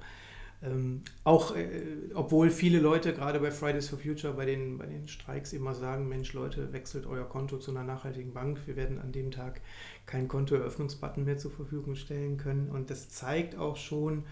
ähm, 0.64 1.04
auch, 1.24 1.56
äh, 1.56 1.70
obwohl 2.16 2.50
viele 2.50 2.80
Leute 2.80 3.14
gerade 3.14 3.40
bei 3.40 3.52
Fridays 3.52 3.90
for 3.90 4.00
Future, 4.00 4.34
bei 4.34 4.46
den, 4.46 4.80
bei 4.80 4.88
den 4.88 5.08
Streiks 5.08 5.54
immer 5.54 5.76
sagen, 5.76 6.08
Mensch 6.08 6.34
Leute, 6.34 6.74
wechselt 6.74 7.06
euer 7.06 7.30
Konto 7.30 7.58
zu 7.58 7.72
einer 7.72 7.84
nachhaltigen 7.84 8.34
Bank. 8.34 8.60
Wir 8.66 8.76
werden 8.76 9.00
an 9.00 9.12
dem 9.12 9.30
Tag 9.30 9.62
keinen 10.08 10.28
Kontoeröffnungsbutton 10.28 11.26
mehr 11.26 11.38
zur 11.38 11.52
Verfügung 11.52 11.96
stellen 11.96 12.38
können. 12.38 12.70
Und 12.70 12.90
das 12.90 13.10
zeigt 13.10 13.56
auch 13.56 13.76
schon, 13.76 14.24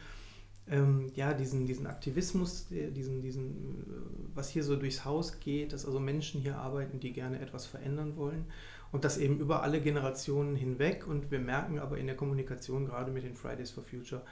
ähm, 0.67 1.11
ja, 1.15 1.33
diesen, 1.33 1.67
diesen 1.67 1.85
Aktivismus, 1.85 2.67
diesen, 2.69 3.21
diesen, 3.21 3.85
was 4.33 4.49
hier 4.49 4.63
so 4.63 4.75
durchs 4.75 5.05
Haus 5.05 5.39
geht, 5.39 5.73
dass 5.73 5.85
also 5.85 5.99
Menschen 5.99 6.41
hier 6.41 6.57
arbeiten, 6.57 6.99
die 6.99 7.13
gerne 7.13 7.39
etwas 7.39 7.67
verändern 7.67 8.15
wollen. 8.15 8.45
Und 8.91 9.03
das 9.03 9.19
eben 9.19 9.39
über 9.39 9.61
alle 9.61 9.79
Generationen 9.79 10.55
hinweg. 10.55 11.05
Und 11.05 11.29
wir 11.29 11.39
merken 11.39 11.77
aber 11.77 11.99
in 11.99 12.07
der 12.07 12.15
Kommunikation 12.15 12.87
gerade 12.87 13.11
mit 13.11 13.23
den 13.23 13.35
Fridays 13.35 13.69
for 13.69 13.83
Future, 13.83 14.23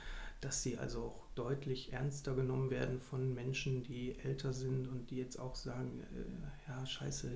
dass 0.44 0.62
sie 0.62 0.78
also 0.78 1.04
auch 1.04 1.28
deutlich 1.36 1.94
ernster 1.94 2.36
genommen 2.36 2.70
werden 2.70 3.00
von 3.00 3.34
Menschen, 3.34 3.84
die 3.84 4.18
älter 4.20 4.54
sind 4.54 4.88
und 4.88 5.10
die 5.10 5.18
jetzt 5.18 5.40
auch 5.40 5.56
sagen, 5.56 6.04
äh, 6.16 6.70
ja, 6.70 6.86
scheiße, 6.86 7.30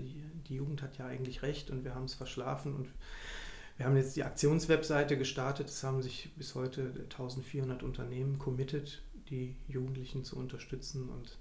die, 0.47 0.55
Jugend 0.55 0.81
hat 0.81 0.97
ja 0.97 1.05
eigentlich 1.05 1.41
recht 1.41 1.69
und 1.69 1.83
wir 1.83 1.95
haben 1.95 2.05
es 2.05 2.13
verschlafen 2.13 2.75
und 2.75 2.89
wir 3.77 3.85
haben 3.85 3.95
jetzt 3.95 4.15
die 4.15 4.23
Aktionswebseite 4.23 5.17
gestartet, 5.17 5.69
es 5.69 5.83
haben 5.83 6.01
sich 6.01 6.31
bis 6.35 6.55
heute 6.55 6.93
1400 7.03 7.83
Unternehmen 7.83 8.39
committed, 8.39 9.01
die 9.29 9.55
Jugendlichen 9.67 10.23
zu 10.23 10.37
unterstützen 10.37 11.09
und 11.09 11.37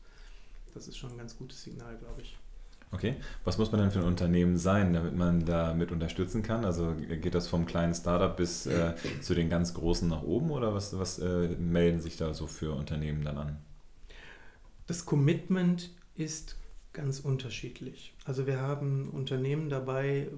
das 0.74 0.88
ist 0.88 0.98
schon 0.98 1.12
ein 1.12 1.18
ganz 1.18 1.38
gutes 1.38 1.62
Signal, 1.62 1.96
glaube 1.96 2.22
ich. 2.22 2.36
Okay, 2.96 3.16
was 3.44 3.58
muss 3.58 3.70
man 3.72 3.82
denn 3.82 3.90
für 3.90 3.98
ein 3.98 4.06
Unternehmen 4.06 4.56
sein, 4.56 4.94
damit 4.94 5.14
man 5.14 5.44
damit 5.44 5.92
unterstützen 5.92 6.42
kann? 6.42 6.64
Also 6.64 6.94
geht 6.94 7.34
das 7.34 7.46
vom 7.46 7.66
kleinen 7.66 7.92
Startup 7.92 8.34
bis 8.34 8.64
äh, 8.64 8.94
zu 9.20 9.34
den 9.34 9.50
ganz 9.50 9.74
großen 9.74 10.08
nach 10.08 10.22
oben 10.22 10.50
oder 10.50 10.72
was, 10.72 10.98
was 10.98 11.18
äh, 11.18 11.48
melden 11.58 12.00
sich 12.00 12.16
da 12.16 12.32
so 12.32 12.46
für 12.46 12.74
Unternehmen 12.74 13.22
dann 13.22 13.36
an? 13.36 13.58
Das 14.86 15.04
Commitment 15.04 15.90
ist 16.14 16.56
ganz 16.94 17.20
unterschiedlich. 17.20 18.14
Also 18.24 18.46
wir 18.46 18.62
haben 18.62 19.10
Unternehmen 19.10 19.68
dabei 19.68 20.28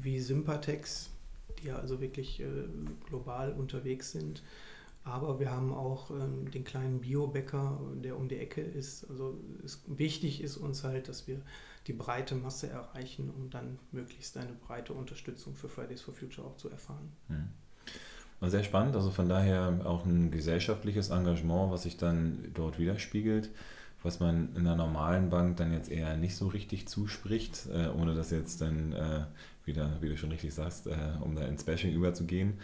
wie 0.00 0.18
Sympatex, 0.18 1.10
die 1.62 1.68
ja 1.68 1.76
also 1.76 2.00
wirklich 2.00 2.40
äh, 2.40 2.46
global 3.08 3.52
unterwegs 3.52 4.10
sind 4.10 4.42
aber 5.04 5.40
wir 5.40 5.50
haben 5.50 5.72
auch 5.72 6.10
ähm, 6.10 6.50
den 6.50 6.64
kleinen 6.64 7.00
Biobäcker, 7.00 7.80
der 8.04 8.16
um 8.16 8.28
die 8.28 8.36
Ecke 8.36 8.60
ist. 8.60 9.08
Also 9.08 9.38
es, 9.64 9.82
wichtig 9.86 10.42
ist 10.42 10.56
uns 10.56 10.84
halt, 10.84 11.08
dass 11.08 11.26
wir 11.26 11.40
die 11.86 11.92
breite 11.92 12.34
Masse 12.34 12.68
erreichen, 12.68 13.30
um 13.30 13.50
dann 13.50 13.78
möglichst 13.92 14.36
eine 14.36 14.52
breite 14.52 14.92
Unterstützung 14.92 15.54
für 15.54 15.68
Fridays 15.68 16.02
for 16.02 16.14
Future 16.14 16.46
auch 16.46 16.56
zu 16.56 16.68
erfahren. 16.68 17.12
Mhm. 17.28 17.48
Sehr 18.48 18.64
spannend, 18.64 18.96
also 18.96 19.10
von 19.10 19.28
daher 19.28 19.80
auch 19.84 20.06
ein 20.06 20.30
gesellschaftliches 20.30 21.10
Engagement, 21.10 21.70
was 21.70 21.82
sich 21.82 21.98
dann 21.98 22.50
dort 22.54 22.78
widerspiegelt, 22.78 23.50
was 24.02 24.18
man 24.18 24.54
in 24.56 24.66
einer 24.66 24.76
normalen 24.76 25.28
Bank 25.28 25.58
dann 25.58 25.74
jetzt 25.74 25.90
eher 25.90 26.16
nicht 26.16 26.34
so 26.34 26.48
richtig 26.48 26.88
zuspricht, 26.88 27.66
äh, 27.70 27.88
ohne 27.88 28.14
das 28.14 28.30
jetzt 28.30 28.62
dann 28.62 28.92
äh, 28.92 29.24
wieder, 29.66 29.90
wie 30.00 30.08
du 30.08 30.16
schon 30.16 30.30
richtig 30.30 30.54
sagst, 30.54 30.86
äh, 30.86 30.96
um 31.20 31.36
da 31.36 31.44
ins 31.44 31.64
Bashing 31.64 31.92
überzugehen. 31.92 32.54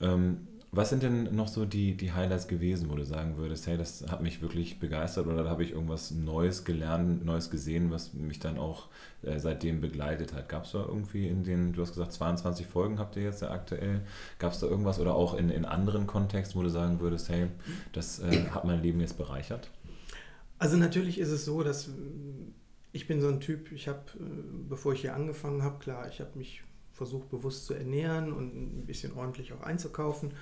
Ähm, 0.00 0.46
was 0.72 0.88
sind 0.88 1.02
denn 1.02 1.34
noch 1.34 1.48
so 1.48 1.64
die, 1.64 1.96
die 1.96 2.12
Highlights 2.12 2.46
gewesen, 2.46 2.90
wo 2.90 2.94
du 2.94 3.04
sagen 3.04 3.36
würdest, 3.36 3.66
hey, 3.66 3.76
das 3.76 4.04
hat 4.08 4.22
mich 4.22 4.40
wirklich 4.40 4.78
begeistert 4.78 5.26
oder 5.26 5.42
da 5.42 5.50
habe 5.50 5.64
ich 5.64 5.72
irgendwas 5.72 6.12
Neues 6.12 6.64
gelernt, 6.64 7.24
Neues 7.24 7.50
gesehen, 7.50 7.90
was 7.90 8.14
mich 8.14 8.38
dann 8.38 8.56
auch 8.56 8.86
äh, 9.22 9.40
seitdem 9.40 9.80
begleitet 9.80 10.32
hat? 10.32 10.48
Gab 10.48 10.66
es 10.66 10.72
da 10.72 10.84
irgendwie 10.86 11.26
in 11.26 11.42
den, 11.42 11.72
du 11.72 11.82
hast 11.82 11.94
gesagt, 11.94 12.12
22 12.12 12.66
Folgen 12.66 13.00
habt 13.00 13.16
ihr 13.16 13.24
jetzt 13.24 13.42
ja 13.42 13.50
aktuell, 13.50 14.02
gab 14.38 14.52
es 14.52 14.60
da 14.60 14.68
irgendwas 14.68 15.00
oder 15.00 15.16
auch 15.16 15.34
in, 15.34 15.50
in 15.50 15.64
anderen 15.64 16.06
Kontexten, 16.06 16.60
wo 16.60 16.62
du 16.62 16.70
sagen 16.70 17.00
würdest, 17.00 17.28
hey, 17.28 17.48
das 17.92 18.20
äh, 18.20 18.46
hat 18.50 18.64
mein 18.64 18.80
Leben 18.80 19.00
jetzt 19.00 19.18
bereichert? 19.18 19.70
Also 20.60 20.76
natürlich 20.76 21.18
ist 21.18 21.30
es 21.30 21.44
so, 21.44 21.64
dass 21.64 21.88
ich 22.92 23.08
bin 23.08 23.20
so 23.20 23.28
ein 23.28 23.40
Typ, 23.40 23.72
ich 23.72 23.88
habe, 23.88 24.02
äh, 24.20 24.22
bevor 24.68 24.92
ich 24.92 25.00
hier 25.00 25.16
angefangen 25.16 25.64
habe, 25.64 25.78
klar, 25.80 26.08
ich 26.08 26.20
habe 26.20 26.38
mich 26.38 26.62
versucht 27.00 27.30
bewusst 27.30 27.64
zu 27.64 27.72
ernähren 27.72 28.30
und 28.30 28.54
ein 28.54 28.84
bisschen 28.84 29.14
ordentlich 29.14 29.54
auch 29.54 29.62
einzukaufen. 29.62 30.32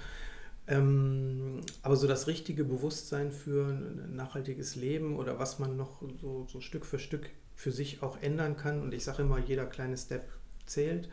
Ähm, 0.66 1.60
aber 1.82 1.94
so 1.94 2.08
das 2.08 2.26
richtige 2.26 2.64
Bewusstsein 2.64 3.30
für 3.30 3.68
ein 3.68 4.16
nachhaltiges 4.16 4.74
Leben 4.74 5.16
oder 5.16 5.38
was 5.38 5.60
man 5.60 5.76
noch 5.76 6.02
so, 6.20 6.48
so 6.50 6.60
Stück 6.60 6.84
für 6.84 6.98
Stück 6.98 7.30
für 7.54 7.70
sich 7.70 8.02
auch 8.02 8.20
ändern 8.20 8.56
kann, 8.56 8.82
und 8.82 8.92
ich 8.92 9.04
sage 9.04 9.22
immer, 9.22 9.38
jeder 9.38 9.66
kleine 9.66 9.96
Step 9.96 10.28
zählt, 10.66 11.08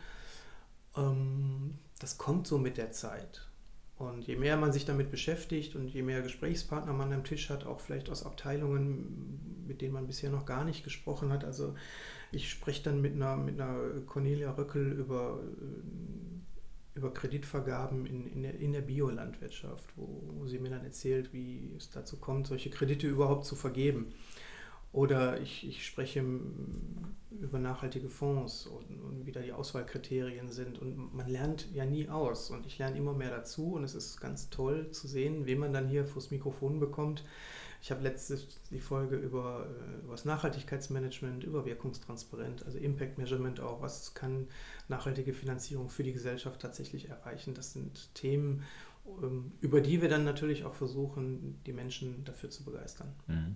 ähm, 0.97 1.75
das 1.99 2.17
kommt 2.17 2.47
so 2.47 2.57
mit 2.57 2.77
der 2.77 2.91
Zeit. 2.91 3.47
Und 3.97 4.25
je 4.25 4.37
mehr 4.37 4.57
man 4.57 4.73
sich 4.73 4.85
damit 4.85 5.11
beschäftigt 5.11 5.75
und 5.75 5.89
je 5.89 6.01
mehr 6.01 6.23
Gesprächspartner 6.23 6.93
man 6.93 7.13
am 7.13 7.23
Tisch 7.23 7.51
hat, 7.51 7.67
auch 7.67 7.81
vielleicht 7.81 8.09
aus 8.09 8.25
Abteilungen, 8.25 9.63
mit 9.67 9.81
denen 9.81 9.93
man 9.93 10.07
bisher 10.07 10.31
noch 10.31 10.47
gar 10.47 10.65
nicht 10.65 10.83
gesprochen 10.83 11.31
hat. 11.31 11.43
Also 11.43 11.75
ich 12.32 12.50
spreche 12.50 12.84
dann 12.84 13.01
mit 13.01 13.13
einer, 13.13 13.38
mit 13.38 13.60
einer 13.60 14.01
Cornelia 14.05 14.51
Röckel 14.51 14.91
über, 14.91 15.39
äh, 15.44 16.98
über 16.98 17.13
Kreditvergaben 17.13 18.05
in, 18.05 18.27
in 18.27 18.44
der, 18.44 18.60
in 18.60 18.74
der 18.74 18.82
Biolandwirtschaft, 18.82 19.86
wo, 19.96 20.46
sie 20.46 20.60
mir 20.60 20.70
dann 20.70 20.84
erzählt, 20.84 21.34
wie 21.34 21.74
es 21.77 21.89
dazu 21.89 22.17
kommt, 22.17 22.48
solche 22.48 22.70
Kredite 22.70 23.08
überhaupt 23.08 23.46
zu 23.46 23.55
vergeben. 23.55 24.13
Oder 24.96 25.41
ich, 25.41 25.67
ich 25.67 25.86
spreche 25.86 26.24
über 27.41 27.60
nachhaltige 27.60 28.08
Fonds 28.08 28.65
und, 28.65 29.01
und 29.01 29.25
wie 29.25 29.34
da 29.34 29.41
die 29.41 29.51
Auswahlkriterien 29.51 30.50
sind. 30.50 30.79
Und 30.79 31.13
man 31.13 31.27
lernt 31.27 31.70
ja 31.74 31.84
nie 31.86 32.08
aus. 32.08 32.50
Und 32.50 32.65
ich 32.65 32.77
lerne 32.77 32.98
immer 32.98 33.12
mehr 33.12 33.29
dazu. 33.29 33.74
Und 33.74 33.84
es 33.84 33.94
ist 33.94 34.22
ganz 34.22 34.50
toll 34.50 34.91
zu 34.91 35.10
sehen, 35.10 35.46
wen 35.46 35.60
man 35.60 35.74
dann 35.74 35.89
hier 35.89 36.05
vors 36.05 36.32
Mikrofon 36.32 36.79
bekommt. 36.79 37.25
Ich 37.85 37.91
habe 37.91 38.01
letztes 38.01 38.47
die 38.71 38.79
Folge 38.79 39.15
über, 39.15 39.67
äh, 39.69 40.03
über 40.03 40.13
das 40.13 40.25
Nachhaltigkeitsmanagement, 40.25 41.43
über 41.43 41.67
Wirkungstransparent, 41.67 42.65
also 42.65 42.79
Impact 42.79 43.19
Measurement 43.19 43.59
auch. 43.59 43.79
Was 43.79 44.15
kann 44.15 44.47
nachhaltige 44.87 45.33
Finanzierung 45.33 45.87
für 45.89 46.01
die 46.01 46.11
Gesellschaft 46.11 46.59
tatsächlich 46.59 47.09
erreichen? 47.09 47.53
Das 47.53 47.73
sind 47.73 48.11
Themen, 48.15 48.63
ähm, 49.21 49.51
über 49.61 49.81
die 49.81 50.01
wir 50.01 50.09
dann 50.09 50.23
natürlich 50.23 50.65
auch 50.65 50.73
versuchen, 50.73 51.59
die 51.67 51.73
Menschen 51.73 52.23
dafür 52.23 52.49
zu 52.49 52.63
begeistern. 52.63 53.13
Mhm. 53.27 53.55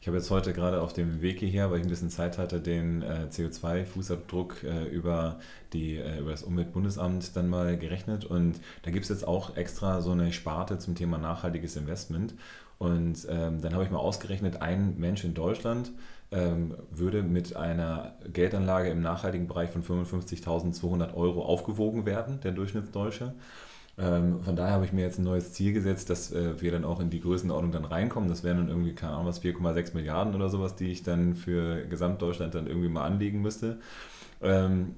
Ich 0.00 0.06
habe 0.06 0.16
jetzt 0.16 0.30
heute 0.30 0.54
gerade 0.54 0.80
auf 0.80 0.94
dem 0.94 1.20
Weg 1.20 1.40
hierher, 1.40 1.70
weil 1.70 1.80
ich 1.80 1.84
ein 1.84 1.90
bisschen 1.90 2.08
Zeit 2.08 2.38
hatte, 2.38 2.62
den 2.62 3.02
äh, 3.02 3.28
CO2-Fußabdruck 3.30 4.64
äh, 4.64 4.84
über, 4.84 5.38
die, 5.74 5.96
über 5.96 6.30
das 6.30 6.44
Umweltbundesamt 6.44 7.36
dann 7.36 7.50
mal 7.50 7.76
gerechnet. 7.76 8.24
Und 8.24 8.58
da 8.80 8.90
gibt 8.90 9.02
es 9.02 9.10
jetzt 9.10 9.28
auch 9.28 9.58
extra 9.58 10.00
so 10.00 10.12
eine 10.12 10.32
Sparte 10.32 10.78
zum 10.78 10.94
Thema 10.94 11.18
nachhaltiges 11.18 11.76
Investment. 11.76 12.32
Und 12.80 13.26
ähm, 13.28 13.60
dann 13.60 13.74
habe 13.74 13.84
ich 13.84 13.90
mal 13.90 13.98
ausgerechnet, 13.98 14.62
ein 14.62 14.94
Mensch 14.96 15.22
in 15.22 15.34
Deutschland 15.34 15.92
ähm, 16.32 16.74
würde 16.90 17.22
mit 17.22 17.54
einer 17.54 18.14
Geldanlage 18.32 18.88
im 18.88 19.02
nachhaltigen 19.02 19.46
Bereich 19.46 19.68
von 19.68 19.84
55.200 19.84 21.12
Euro 21.12 21.44
aufgewogen 21.44 22.06
werden, 22.06 22.40
der 22.40 22.52
Durchschnittsdeutsche. 22.52 23.34
Ähm, 23.98 24.42
von 24.42 24.56
daher 24.56 24.72
habe 24.72 24.86
ich 24.86 24.94
mir 24.94 25.02
jetzt 25.02 25.18
ein 25.18 25.24
neues 25.24 25.52
Ziel 25.52 25.74
gesetzt, 25.74 26.08
dass 26.08 26.32
äh, 26.32 26.58
wir 26.62 26.72
dann 26.72 26.86
auch 26.86 27.00
in 27.00 27.10
die 27.10 27.20
Größenordnung 27.20 27.70
dann 27.70 27.84
reinkommen. 27.84 28.30
Das 28.30 28.44
wären 28.44 28.56
dann 28.56 28.68
irgendwie, 28.70 28.94
keine 28.94 29.12
Ahnung, 29.12 29.26
was 29.26 29.42
4,6 29.42 29.94
Milliarden 29.94 30.34
oder 30.34 30.48
sowas, 30.48 30.74
die 30.74 30.90
ich 30.90 31.02
dann 31.02 31.36
für 31.36 31.84
Gesamtdeutschland 31.84 32.54
dann 32.54 32.66
irgendwie 32.66 32.88
mal 32.88 33.04
anlegen 33.04 33.42
müsste. 33.42 33.78
Ähm, 34.40 34.94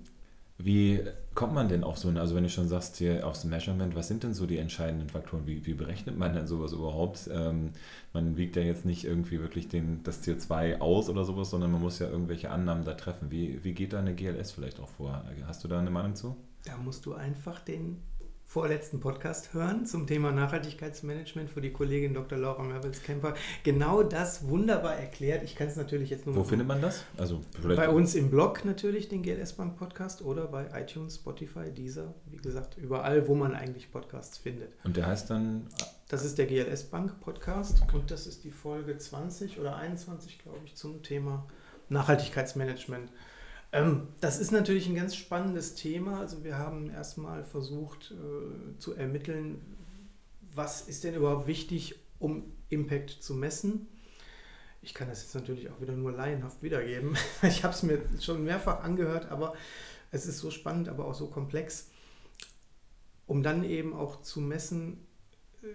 wie 0.64 1.00
kommt 1.34 1.54
man 1.54 1.68
denn 1.68 1.82
auf 1.84 1.98
so 1.98 2.08
ein, 2.08 2.18
also 2.18 2.34
wenn 2.34 2.42
du 2.42 2.50
schon 2.50 2.68
sagst 2.68 2.96
hier 2.96 3.26
aufs 3.26 3.44
Measurement, 3.44 3.94
was 3.94 4.08
sind 4.08 4.22
denn 4.22 4.34
so 4.34 4.46
die 4.46 4.58
entscheidenden 4.58 5.08
Faktoren? 5.08 5.46
Wie, 5.46 5.64
wie 5.66 5.74
berechnet 5.74 6.18
man 6.18 6.34
denn 6.34 6.46
sowas 6.46 6.72
überhaupt? 6.72 7.28
Ähm, 7.32 7.70
man 8.12 8.36
wiegt 8.36 8.56
ja 8.56 8.62
jetzt 8.62 8.84
nicht 8.84 9.04
irgendwie 9.04 9.40
wirklich 9.40 9.68
den, 9.68 10.02
das 10.02 10.22
CO2 10.22 10.80
aus 10.80 11.08
oder 11.08 11.24
sowas, 11.24 11.50
sondern 11.50 11.72
man 11.72 11.80
muss 11.80 11.98
ja 11.98 12.08
irgendwelche 12.08 12.50
Annahmen 12.50 12.84
da 12.84 12.94
treffen. 12.94 13.30
Wie, 13.30 13.64
wie 13.64 13.72
geht 13.72 13.92
da 13.92 14.00
eine 14.00 14.14
GLS 14.14 14.52
vielleicht 14.52 14.80
auch 14.80 14.88
vor? 14.88 15.24
Hast 15.46 15.64
du 15.64 15.68
da 15.68 15.78
eine 15.78 15.90
Meinung 15.90 16.14
zu? 16.14 16.36
Da 16.64 16.76
musst 16.76 17.06
du 17.06 17.14
einfach 17.14 17.60
den 17.60 18.02
vorletzten 18.52 19.00
Podcast 19.00 19.54
hören 19.54 19.86
zum 19.86 20.06
Thema 20.06 20.30
Nachhaltigkeitsmanagement, 20.30 21.56
wo 21.56 21.60
die 21.60 21.72
Kollegin 21.72 22.12
Dr. 22.12 22.36
Laura 22.36 22.62
Merwels-Kemper 22.62 23.32
genau 23.62 24.02
das 24.02 24.46
wunderbar 24.46 24.94
erklärt. 24.94 25.42
Ich 25.42 25.56
kann 25.56 25.68
es 25.68 25.76
natürlich 25.76 26.10
jetzt 26.10 26.26
nur. 26.26 26.36
Wo 26.36 26.44
findet 26.44 26.68
man 26.68 26.82
das? 26.82 27.02
Also 27.16 27.40
bei 27.62 27.88
uns 27.88 28.14
im 28.14 28.28
Blog 28.28 28.66
natürlich, 28.66 29.08
den 29.08 29.22
GLS 29.22 29.54
Bank 29.54 29.78
Podcast 29.78 30.20
oder 30.20 30.48
bei 30.48 30.66
iTunes, 30.78 31.14
Spotify, 31.14 31.70
Deezer, 31.70 32.12
wie 32.26 32.36
gesagt, 32.36 32.76
überall, 32.76 33.26
wo 33.26 33.34
man 33.34 33.54
eigentlich 33.54 33.90
Podcasts 33.90 34.36
findet. 34.36 34.74
Und 34.84 34.98
der 34.98 35.06
heißt 35.06 35.30
dann? 35.30 35.66
Das 36.10 36.22
ist 36.22 36.36
der 36.36 36.44
GLS 36.44 36.84
Bank 36.84 37.20
Podcast 37.20 37.80
okay. 37.84 37.96
und 37.96 38.10
das 38.10 38.26
ist 38.26 38.44
die 38.44 38.50
Folge 38.50 38.98
20 38.98 39.60
oder 39.60 39.76
21, 39.76 40.40
glaube 40.40 40.60
ich, 40.66 40.74
zum 40.74 41.02
Thema 41.02 41.46
Nachhaltigkeitsmanagement. 41.88 43.08
Ähm, 43.72 44.08
das 44.20 44.38
ist 44.38 44.52
natürlich 44.52 44.86
ein 44.86 44.94
ganz 44.94 45.16
spannendes 45.16 45.74
Thema. 45.74 46.20
Also 46.20 46.44
wir 46.44 46.58
haben 46.58 46.90
erstmal 46.90 47.42
versucht 47.42 48.12
äh, 48.12 48.78
zu 48.78 48.94
ermitteln, 48.94 49.60
was 50.54 50.82
ist 50.82 51.04
denn 51.04 51.14
überhaupt 51.14 51.46
wichtig, 51.46 51.98
um 52.18 52.52
Impact 52.68 53.10
zu 53.10 53.34
messen. 53.34 53.88
Ich 54.82 54.94
kann 54.94 55.08
das 55.08 55.22
jetzt 55.22 55.34
natürlich 55.34 55.70
auch 55.70 55.80
wieder 55.80 55.94
nur 55.94 56.12
laienhaft 56.12 56.62
wiedergeben. 56.62 57.16
Ich 57.42 57.64
habe 57.64 57.74
es 57.74 57.82
mir 57.82 58.02
schon 58.20 58.44
mehrfach 58.44 58.82
angehört, 58.82 59.30
aber 59.30 59.54
es 60.10 60.26
ist 60.26 60.38
so 60.38 60.50
spannend, 60.50 60.88
aber 60.88 61.06
auch 61.06 61.14
so 61.14 61.28
komplex, 61.28 61.88
um 63.26 63.42
dann 63.42 63.64
eben 63.64 63.94
auch 63.94 64.20
zu 64.22 64.40
messen. 64.40 65.06
Äh, 65.62 65.68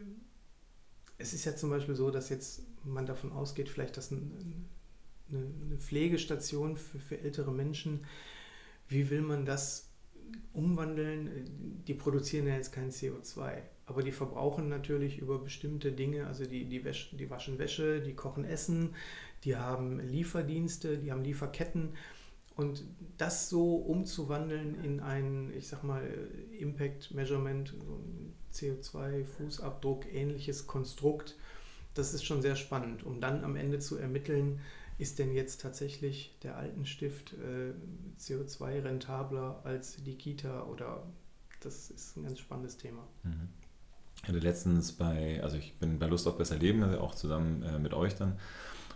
es 1.18 1.34
ist 1.34 1.46
ja 1.46 1.56
zum 1.56 1.72
Beispiel 1.72 1.96
so, 1.96 2.12
dass 2.12 2.30
jetzt 2.30 2.62
man 2.84 3.08
davon 3.08 3.32
ausgeht, 3.32 3.70
vielleicht, 3.70 3.98
dass 3.98 4.12
ein, 4.12 4.70
eine, 5.30 5.46
eine 5.66 5.78
Pflegestation 5.78 6.78
für, 6.78 7.00
für 7.00 7.20
ältere 7.20 7.52
Menschen, 7.52 8.06
wie 8.88 9.10
will 9.10 9.22
man 9.22 9.46
das 9.46 9.90
umwandeln? 10.54 11.84
Die 11.88 11.94
produzieren 11.94 12.48
ja 12.48 12.56
jetzt 12.56 12.72
kein 12.72 12.92
CO2, 12.92 13.62
aber 13.86 14.04
die 14.04 14.12
verbrauchen 14.12 14.70
natürlich 14.70 15.20
über 15.20 15.40
bestimmte 15.40 15.92
Dinge, 15.92 16.28
also 16.28 16.46
die, 16.46 16.66
die, 16.66 16.84
Wäsche, 16.84 17.16
die 17.16 17.30
waschen 17.30 17.60
Wäsche, 17.60 18.02
die 18.02 18.14
kochen 18.14 18.46
Essen, 18.46 18.96
die 19.44 19.56
haben 19.56 20.00
Lieferdienste, 20.00 20.98
die 20.98 21.12
haben 21.12 21.24
Lieferketten. 21.24 21.90
Und 22.56 22.84
das 23.18 23.50
so 23.50 23.76
umzuwandeln 23.76 24.84
in 24.84 25.00
ein, 25.00 25.54
ich 25.56 25.68
sag 25.68 25.84
mal, 25.84 26.04
Impact 26.58 27.14
Measurement, 27.14 27.70
so 27.70 27.94
ein 27.94 28.34
CO2-Fußabdruck, 28.52 30.08
ähnliches 30.12 30.66
Konstrukt, 30.66 31.38
das 31.94 32.14
ist 32.16 32.26
schon 32.26 32.42
sehr 32.42 32.56
spannend, 32.56 33.04
um 33.04 33.22
dann 33.22 33.44
am 33.44 33.56
Ende 33.56 33.78
zu 33.80 33.98
ermitteln, 33.98 34.60
ist 34.98 35.20
denn 35.20 35.34
jetzt 35.34 35.62
tatsächlich 35.62 36.36
der 36.44 36.58
Altenstift 36.58 37.34
äh, 37.34 37.74
CO2 38.20 38.84
rentabler 38.84 39.62
als 39.64 40.04
die 40.04 40.16
Kita 40.16 40.64
oder 40.64 41.04
das 41.62 41.90
ist 41.92 42.18
ein 42.18 42.24
ganz 42.24 42.40
spannendes 42.40 42.78
Thema. 42.78 43.08
Mhm. 43.24 43.50
Ich 44.24 44.30
hatte 44.30 44.40
letztens 44.40 44.92
bei, 44.92 45.42
also 45.44 45.58
ich 45.58 45.76
bin 45.76 46.00
bei 46.00 46.08
Lust 46.08 46.28
auf 46.28 46.38
besser 46.38 46.58
Leben, 46.58 46.84
also 46.84 47.00
auch 47.00 47.14
zusammen 47.14 47.62
äh, 47.64 47.78
mit 47.80 47.94
euch 47.94 48.16
dann 48.16 48.40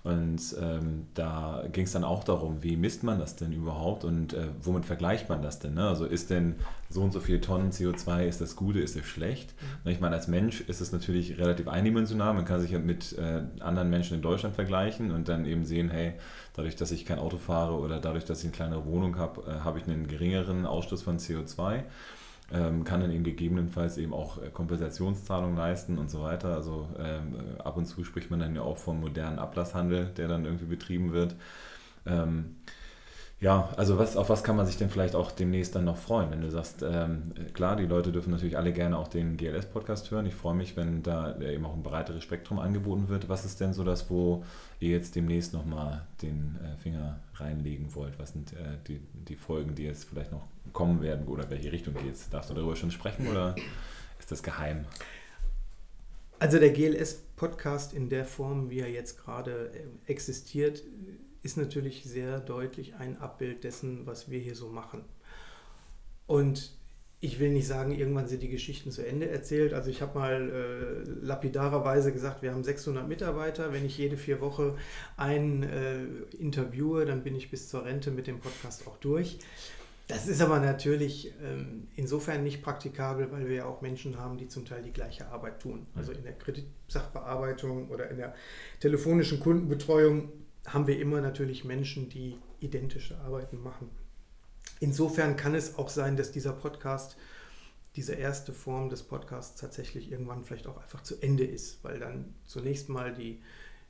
und 0.03 0.41
ähm, 0.60 1.05
da 1.13 1.63
ging 1.72 1.86
es 1.86 1.91
dann 1.91 2.03
auch 2.03 2.24
darum, 2.24 2.63
wie 2.63 2.75
misst 2.75 3.03
man 3.03 3.20
das 3.20 3.36
denn 3.36 3.51
überhaupt 3.51 4.03
und 4.03 4.34
äh, 4.34 4.48
womit 4.60 4.86
vergleicht 4.86 5.29
man 5.29 5.43
das 5.43 5.60
denn? 5.60 5.75
Ne? 5.75 5.88
Also 5.88 6.05
ist 6.05 6.31
denn 6.31 6.55
so 6.89 7.01
und 7.01 7.13
so 7.13 7.20
viel 7.20 7.39
Tonnen 7.39 7.72
CO2, 7.72 8.25
ist 8.25 8.41
das 8.41 8.55
Gute, 8.55 8.79
ist 8.79 8.96
das 8.96 9.05
schlecht? 9.05 9.53
Mhm. 9.86 9.91
Ich 9.91 10.00
meine, 10.00 10.15
als 10.15 10.27
Mensch 10.27 10.62
ist 10.62 10.81
es 10.81 10.91
natürlich 10.91 11.38
relativ 11.38 11.67
eindimensional. 11.67 12.34
Man 12.34 12.46
kann 12.46 12.62
sich 12.62 12.72
ja 12.72 12.79
mit 12.79 13.15
äh, 13.17 13.43
anderen 13.60 13.91
Menschen 13.91 14.15
in 14.15 14.24
Deutschland 14.24 14.55
vergleichen 14.55 15.12
und 15.12 15.27
dann 15.27 15.46
eben 15.46 15.65
sehen, 15.65 15.91
hey, 15.91 16.13
dadurch, 16.55 16.75
dass 16.75 16.91
ich 16.91 17.05
kein 17.05 17.20
Auto 17.20 17.38
fahre 17.38 17.75
oder 17.75 18.00
dadurch, 18.00 18.25
dass 18.25 18.39
ich 18.39 18.46
eine 18.46 18.53
kleinere 18.53 18.86
Wohnung 18.86 19.20
habe, 19.20 19.41
äh, 19.41 19.60
habe 19.60 19.77
ich 19.77 19.86
einen 19.86 20.08
geringeren 20.08 20.65
Ausstoß 20.65 21.03
von 21.03 21.20
CO2 21.20 21.84
ähm, 22.53 22.84
kann 22.84 23.01
dann 23.01 23.12
eben 23.12 23.24
gegebenenfalls 23.24 23.98
eben 23.98 24.13
auch 24.13 24.41
äh, 24.41 24.50
Kompensationszahlungen 24.50 25.55
leisten 25.55 25.98
und 25.98 26.10
so 26.10 26.22
weiter. 26.22 26.55
Also 26.55 26.89
ähm, 27.00 27.36
äh, 27.58 27.62
ab 27.62 27.77
und 27.77 27.86
zu 27.86 28.03
spricht 28.03 28.29
man 28.29 28.39
dann 28.39 28.55
ja 28.55 28.62
auch 28.62 28.77
vom 28.77 29.00
modernen 29.00 29.39
Ablasshandel, 29.39 30.08
der 30.17 30.27
dann 30.27 30.46
irgendwie 30.46 30.65
betrieben 30.65 31.13
wird. 31.13 31.36
Ähm, 32.05 32.58
Ja, 33.41 33.74
also 33.75 33.98
was, 33.98 34.17
auf 34.17 34.29
was 34.29 34.43
kann 34.43 34.55
man 34.55 34.67
sich 34.67 34.77
denn 34.77 34.91
vielleicht 34.91 35.15
auch 35.15 35.31
demnächst 35.31 35.74
dann 35.74 35.83
noch 35.83 35.98
freuen, 35.98 36.29
wenn 36.29 36.41
du 36.41 36.51
sagst, 36.51 36.83
ähm, 36.83 37.33
klar, 37.55 37.75
die 37.75 37.88
Leute 37.88 38.12
dürfen 38.12 38.29
natürlich 38.29 38.55
alle 38.55 38.71
gerne 38.71 39.00
auch 39.00 39.07
den 39.07 39.36
GLS-Podcast 39.36 40.12
hören. 40.12 40.27
Ich 40.27 40.36
freue 40.36 40.53
mich, 40.53 40.77
wenn 40.77 41.01
da 41.01 41.39
eben 41.39 41.65
auch 41.65 41.74
ein 41.74 41.81
breiteres 41.81 42.21
Spektrum 42.21 42.60
angeboten 42.60 43.10
wird. 43.10 43.29
Was 43.29 43.43
ist 43.43 43.60
denn 43.60 43.74
so 43.74 43.83
das, 43.83 44.12
wo 44.12 44.45
ihr 44.79 44.91
jetzt 44.91 45.15
demnächst 45.15 45.53
nochmal 45.53 46.05
den 46.21 46.60
äh, 46.63 46.77
Finger 46.77 47.19
reinlegen 47.33 47.95
wollt? 47.95 48.19
Was 48.19 48.33
sind 48.33 48.53
äh, 48.53 48.77
die, 48.88 49.01
die 49.27 49.36
Folgen, 49.36 49.74
die 49.74 49.86
jetzt 49.86 50.03
vielleicht 50.03 50.31
noch 50.31 50.43
kommen 50.71 51.01
werden 51.01 51.25
oder 51.27 51.50
welche 51.50 51.71
Richtung 51.71 51.95
geht 51.95 52.13
es? 52.13 52.29
Darfst 52.29 52.51
du 52.51 52.53
darüber 52.53 52.75
schon 52.75 52.91
sprechen 52.91 53.27
oder 53.27 53.55
ist 54.19 54.31
das 54.31 54.43
geheim? 54.43 54.86
Also 56.38 56.60
der 56.60 56.69
GLS-Podcast 56.69 57.93
in 57.93 58.07
der 58.10 58.25
Form, 58.25 58.69
wie 58.69 58.81
er 58.81 58.91
jetzt 58.91 59.17
gerade 59.24 59.71
äh, 59.74 60.12
existiert, 60.12 60.83
ist 61.43 61.57
natürlich 61.57 62.03
sehr 62.03 62.39
deutlich 62.39 62.95
ein 62.95 63.17
Abbild 63.17 63.63
dessen, 63.63 64.05
was 64.05 64.29
wir 64.29 64.39
hier 64.39 64.55
so 64.55 64.69
machen. 64.69 65.03
Und 66.27 66.71
ich 67.24 67.39
will 67.39 67.50
nicht 67.50 67.67
sagen, 67.67 67.93
irgendwann 67.93 68.27
sind 68.27 68.41
die 68.41 68.50
Geschichten 68.50 68.89
zu 68.89 69.05
Ende 69.05 69.29
erzählt. 69.29 69.74
Also 69.74 69.91
ich 69.91 70.01
habe 70.01 70.17
mal 70.17 70.50
äh, 70.50 71.10
lapidarerweise 71.24 72.12
gesagt, 72.12 72.41
wir 72.41 72.51
haben 72.51 72.63
600 72.63 73.07
Mitarbeiter. 73.07 73.71
Wenn 73.71 73.86
ich 73.86 73.98
jede 73.98 74.17
vier 74.17 74.41
Wochen 74.41 74.75
einen 75.17 75.62
äh, 75.62 76.03
interviewe, 76.39 77.05
dann 77.05 77.21
bin 77.24 77.36
ich 77.36 77.51
bis 77.51 77.69
zur 77.69 77.86
Rente 77.86 78.10
mit 78.10 78.25
dem 78.25 78.39
Podcast 78.39 78.88
auch 78.88 78.98
durch. 78.98 79.38
Das 80.07 80.27
ist 80.27 80.41
aber 80.41 80.60
natürlich 80.60 81.31
ähm, 81.43 81.88
insofern 81.95 82.43
nicht 82.43 82.63
praktikabel, 82.63 83.31
weil 83.31 83.48
wir 83.48 83.55
ja 83.55 83.65
auch 83.65 83.81
Menschen 83.81 84.17
haben, 84.17 84.38
die 84.38 84.48
zum 84.48 84.65
Teil 84.65 84.81
die 84.81 84.91
gleiche 84.91 85.27
Arbeit 85.27 85.62
tun. 85.62 85.86
Also 85.95 86.12
in 86.12 86.24
der 86.24 86.33
Kreditsachbearbeitung 86.33 87.89
oder 87.89 88.10
in 88.10 88.17
der 88.17 88.33
telefonischen 88.79 89.39
Kundenbetreuung 89.39 90.29
haben 90.65 90.88
wir 90.88 91.00
immer 91.00 91.22
natürlich 91.22 91.63
Menschen, 91.63 92.10
die 92.10 92.38
identische 92.60 93.18
Arbeiten 93.20 93.62
machen. 93.62 93.89
Insofern 94.80 95.36
kann 95.36 95.56
es 95.56 95.77
auch 95.77 95.89
sein, 95.89 96.18
dass 96.18 96.32
dieser 96.32 96.53
Podcast, 96.53 97.18
diese 97.96 98.13
erste 98.13 98.53
Form 98.53 98.89
des 98.89 99.03
Podcasts 99.03 99.60
tatsächlich 99.60 100.12
irgendwann 100.12 100.46
vielleicht 100.46 100.68
auch 100.68 100.77
einfach 100.77 101.03
zu 101.03 101.22
Ende 101.22 101.44
ist, 101.44 101.84
weil 101.84 102.00
dann 102.00 102.34
zunächst 102.46 102.89
mal 102.89 103.13
die, 103.13 103.41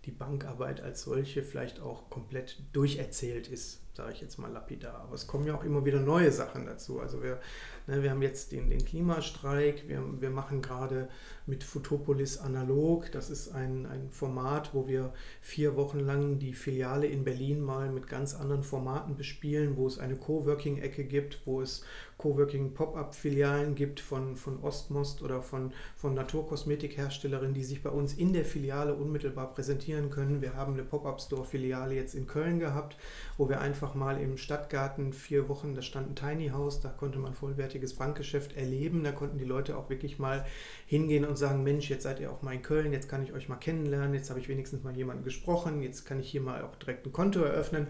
die 0.06 0.12
Bankarbeit 0.12 0.82
als 0.82 1.04
solche 1.04 1.44
vielleicht 1.44 1.80
auch 1.80 2.10
komplett 2.10 2.62
durcherzählt 2.74 3.48
ist, 3.48 3.81
sage 3.94 4.14
ich 4.14 4.22
jetzt 4.22 4.38
mal 4.38 4.52
lapidar. 4.52 5.02
Aber 5.02 5.16
es 5.16 5.28
kommen 5.28 5.46
ja 5.46 5.56
auch 5.56 5.64
immer 5.64 5.86
wieder 5.86 6.00
neue 6.00 6.32
Sachen 6.32 6.66
dazu. 6.66 7.00
Also 7.00 7.22
wir, 7.22 7.40
ne, 7.88 8.04
wir 8.04 8.12
haben 8.12 8.22
jetzt 8.22 8.52
den, 8.52 8.70
den 8.70 8.84
Klimastreik, 8.86 9.88
wir, 9.88 10.04
wir 10.20 10.30
machen 10.30 10.62
gerade 10.62 11.10
mit 11.46 11.64
Futopolis 11.64 12.38
analog. 12.38 13.12
Das 13.12 13.30
ist 13.30 13.50
ein, 13.50 13.86
ein 13.86 14.10
Format, 14.10 14.74
wo 14.74 14.88
wir 14.88 15.14
vier 15.42 15.76
Wochen 15.76 16.00
lang 16.00 16.40
die 16.40 16.54
Filiale 16.54 17.08
in 17.08 17.24
Berlin 17.24 17.62
mal 17.62 17.90
mit 17.90 18.08
ganz 18.08 18.34
anderen 18.34 18.64
Formaten 18.64 19.16
bespielen, 19.16 19.76
wo 19.76 19.88
es 19.88 20.00
eine 20.00 20.16
Coworking-Ecke 20.16 21.04
gibt, 21.04 21.46
wo 21.46 21.62
es 21.62 21.84
Coworking-Pop-Up-Filialen 22.22 23.74
gibt 23.74 24.00
von, 24.00 24.36
von 24.36 24.62
Ostmost 24.62 25.24
oder 25.24 25.42
von, 25.42 25.74
von 25.96 26.14
Naturkosmetikherstellerinnen, 26.14 27.56
die 27.56 27.64
sich 27.64 27.82
bei 27.82 27.90
uns 27.90 28.14
in 28.14 28.32
der 28.32 28.46
Filiale 28.46 28.94
unmittelbar 28.94 29.54
präsentieren 29.54 30.12
können. 30.12 30.42
Wir 30.42 30.56
haben 30.56 30.74
eine 30.74 30.84
Pop-Up-Store-Filiale 30.84 31.96
jetzt 31.96 32.14
in 32.14 32.28
Köln 32.28 32.60
gehabt, 32.60 32.96
wo 33.38 33.50
wir 33.50 33.60
einfach 33.60 33.96
mal 33.96 34.22
im 34.22 34.38
Stadtgarten 34.38 35.14
vier 35.14 35.50
Wochen, 35.50 35.74
da 35.74 35.82
stand 35.82 36.12
ein 36.12 36.16
Tiny 36.16 36.50
House, 36.50 36.80
da 36.80 36.90
konnte 36.90 37.18
man 37.18 37.34
vollwertiges 37.34 37.96
Bankgeschäft 37.96 38.56
erleben. 38.56 39.04
Da 39.04 39.12
konnten 39.12 39.40
die 39.40 39.46
Leute 39.46 39.76
auch 39.76 39.90
wirklich 39.90 40.20
mal 40.20 40.46
hingehen 40.86 41.26
und 41.26 41.38
sagen, 41.38 41.64
Mensch, 41.64 41.90
jetzt 41.90 42.04
seid 42.04 42.20
ihr 42.20 42.32
auch 42.32 42.44
mal 42.44 42.54
in 42.54 42.62
Köln, 42.62 42.94
jetzt 42.94 43.10
kann 43.10 43.24
ich 43.24 43.34
euch 43.34 43.50
mal 43.50 43.56
kennenlernen, 43.56 44.14
jetzt 44.14 44.30
habe 44.30 44.40
ich 44.40 44.48
wenigstens 44.48 44.84
mal 44.84 44.96
jemanden 44.96 45.24
gesprochen, 45.24 45.82
jetzt 45.82 46.06
kann 46.06 46.20
ich 46.20 46.30
hier 46.30 46.42
mal 46.42 46.62
auch 46.62 46.76
direkt 46.76 47.08
ein 47.08 47.12
Konto 47.12 47.42
eröffnen. 47.42 47.88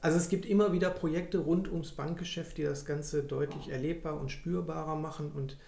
Also 0.00 0.16
es 0.16 0.28
gibt 0.28 0.46
immer 0.46 0.72
wieder 0.72 0.90
Projekte 0.90 1.38
rund 1.38 1.68
ums 1.68 1.92
Bankgeschäft, 1.92 2.58
die 2.58 2.62
das 2.62 2.84
Ganze 2.84 3.22
deutlich 3.22 3.68
erlebbar 3.68 4.20
und 4.20 4.30
spürbarer 4.30 4.96
machen 4.96 5.32
und 5.32 5.58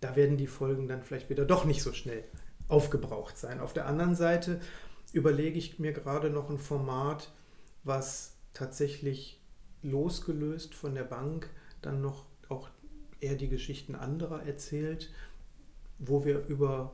da 0.00 0.16
werden 0.16 0.36
die 0.36 0.46
Folgen 0.46 0.88
dann 0.88 1.02
vielleicht 1.02 1.30
wieder 1.30 1.44
doch 1.44 1.64
nicht 1.64 1.82
so 1.82 1.92
schnell 1.92 2.24
aufgebraucht 2.68 3.38
sein. 3.38 3.60
Auf 3.60 3.72
der 3.72 3.86
anderen 3.86 4.14
Seite 4.14 4.60
überlege 5.12 5.58
ich 5.58 5.78
mir 5.78 5.92
gerade 5.92 6.30
noch 6.30 6.50
ein 6.50 6.58
Format, 6.58 7.32
was 7.84 8.36
tatsächlich 8.52 9.40
losgelöst 9.82 10.74
von 10.74 10.94
der 10.94 11.04
Bank 11.04 11.48
dann 11.82 12.00
noch 12.00 12.26
auch 12.48 12.68
eher 13.20 13.36
die 13.36 13.48
Geschichten 13.48 13.94
anderer 13.94 14.44
erzählt, 14.44 15.10
wo 15.98 16.24
wir 16.24 16.46
über 16.46 16.92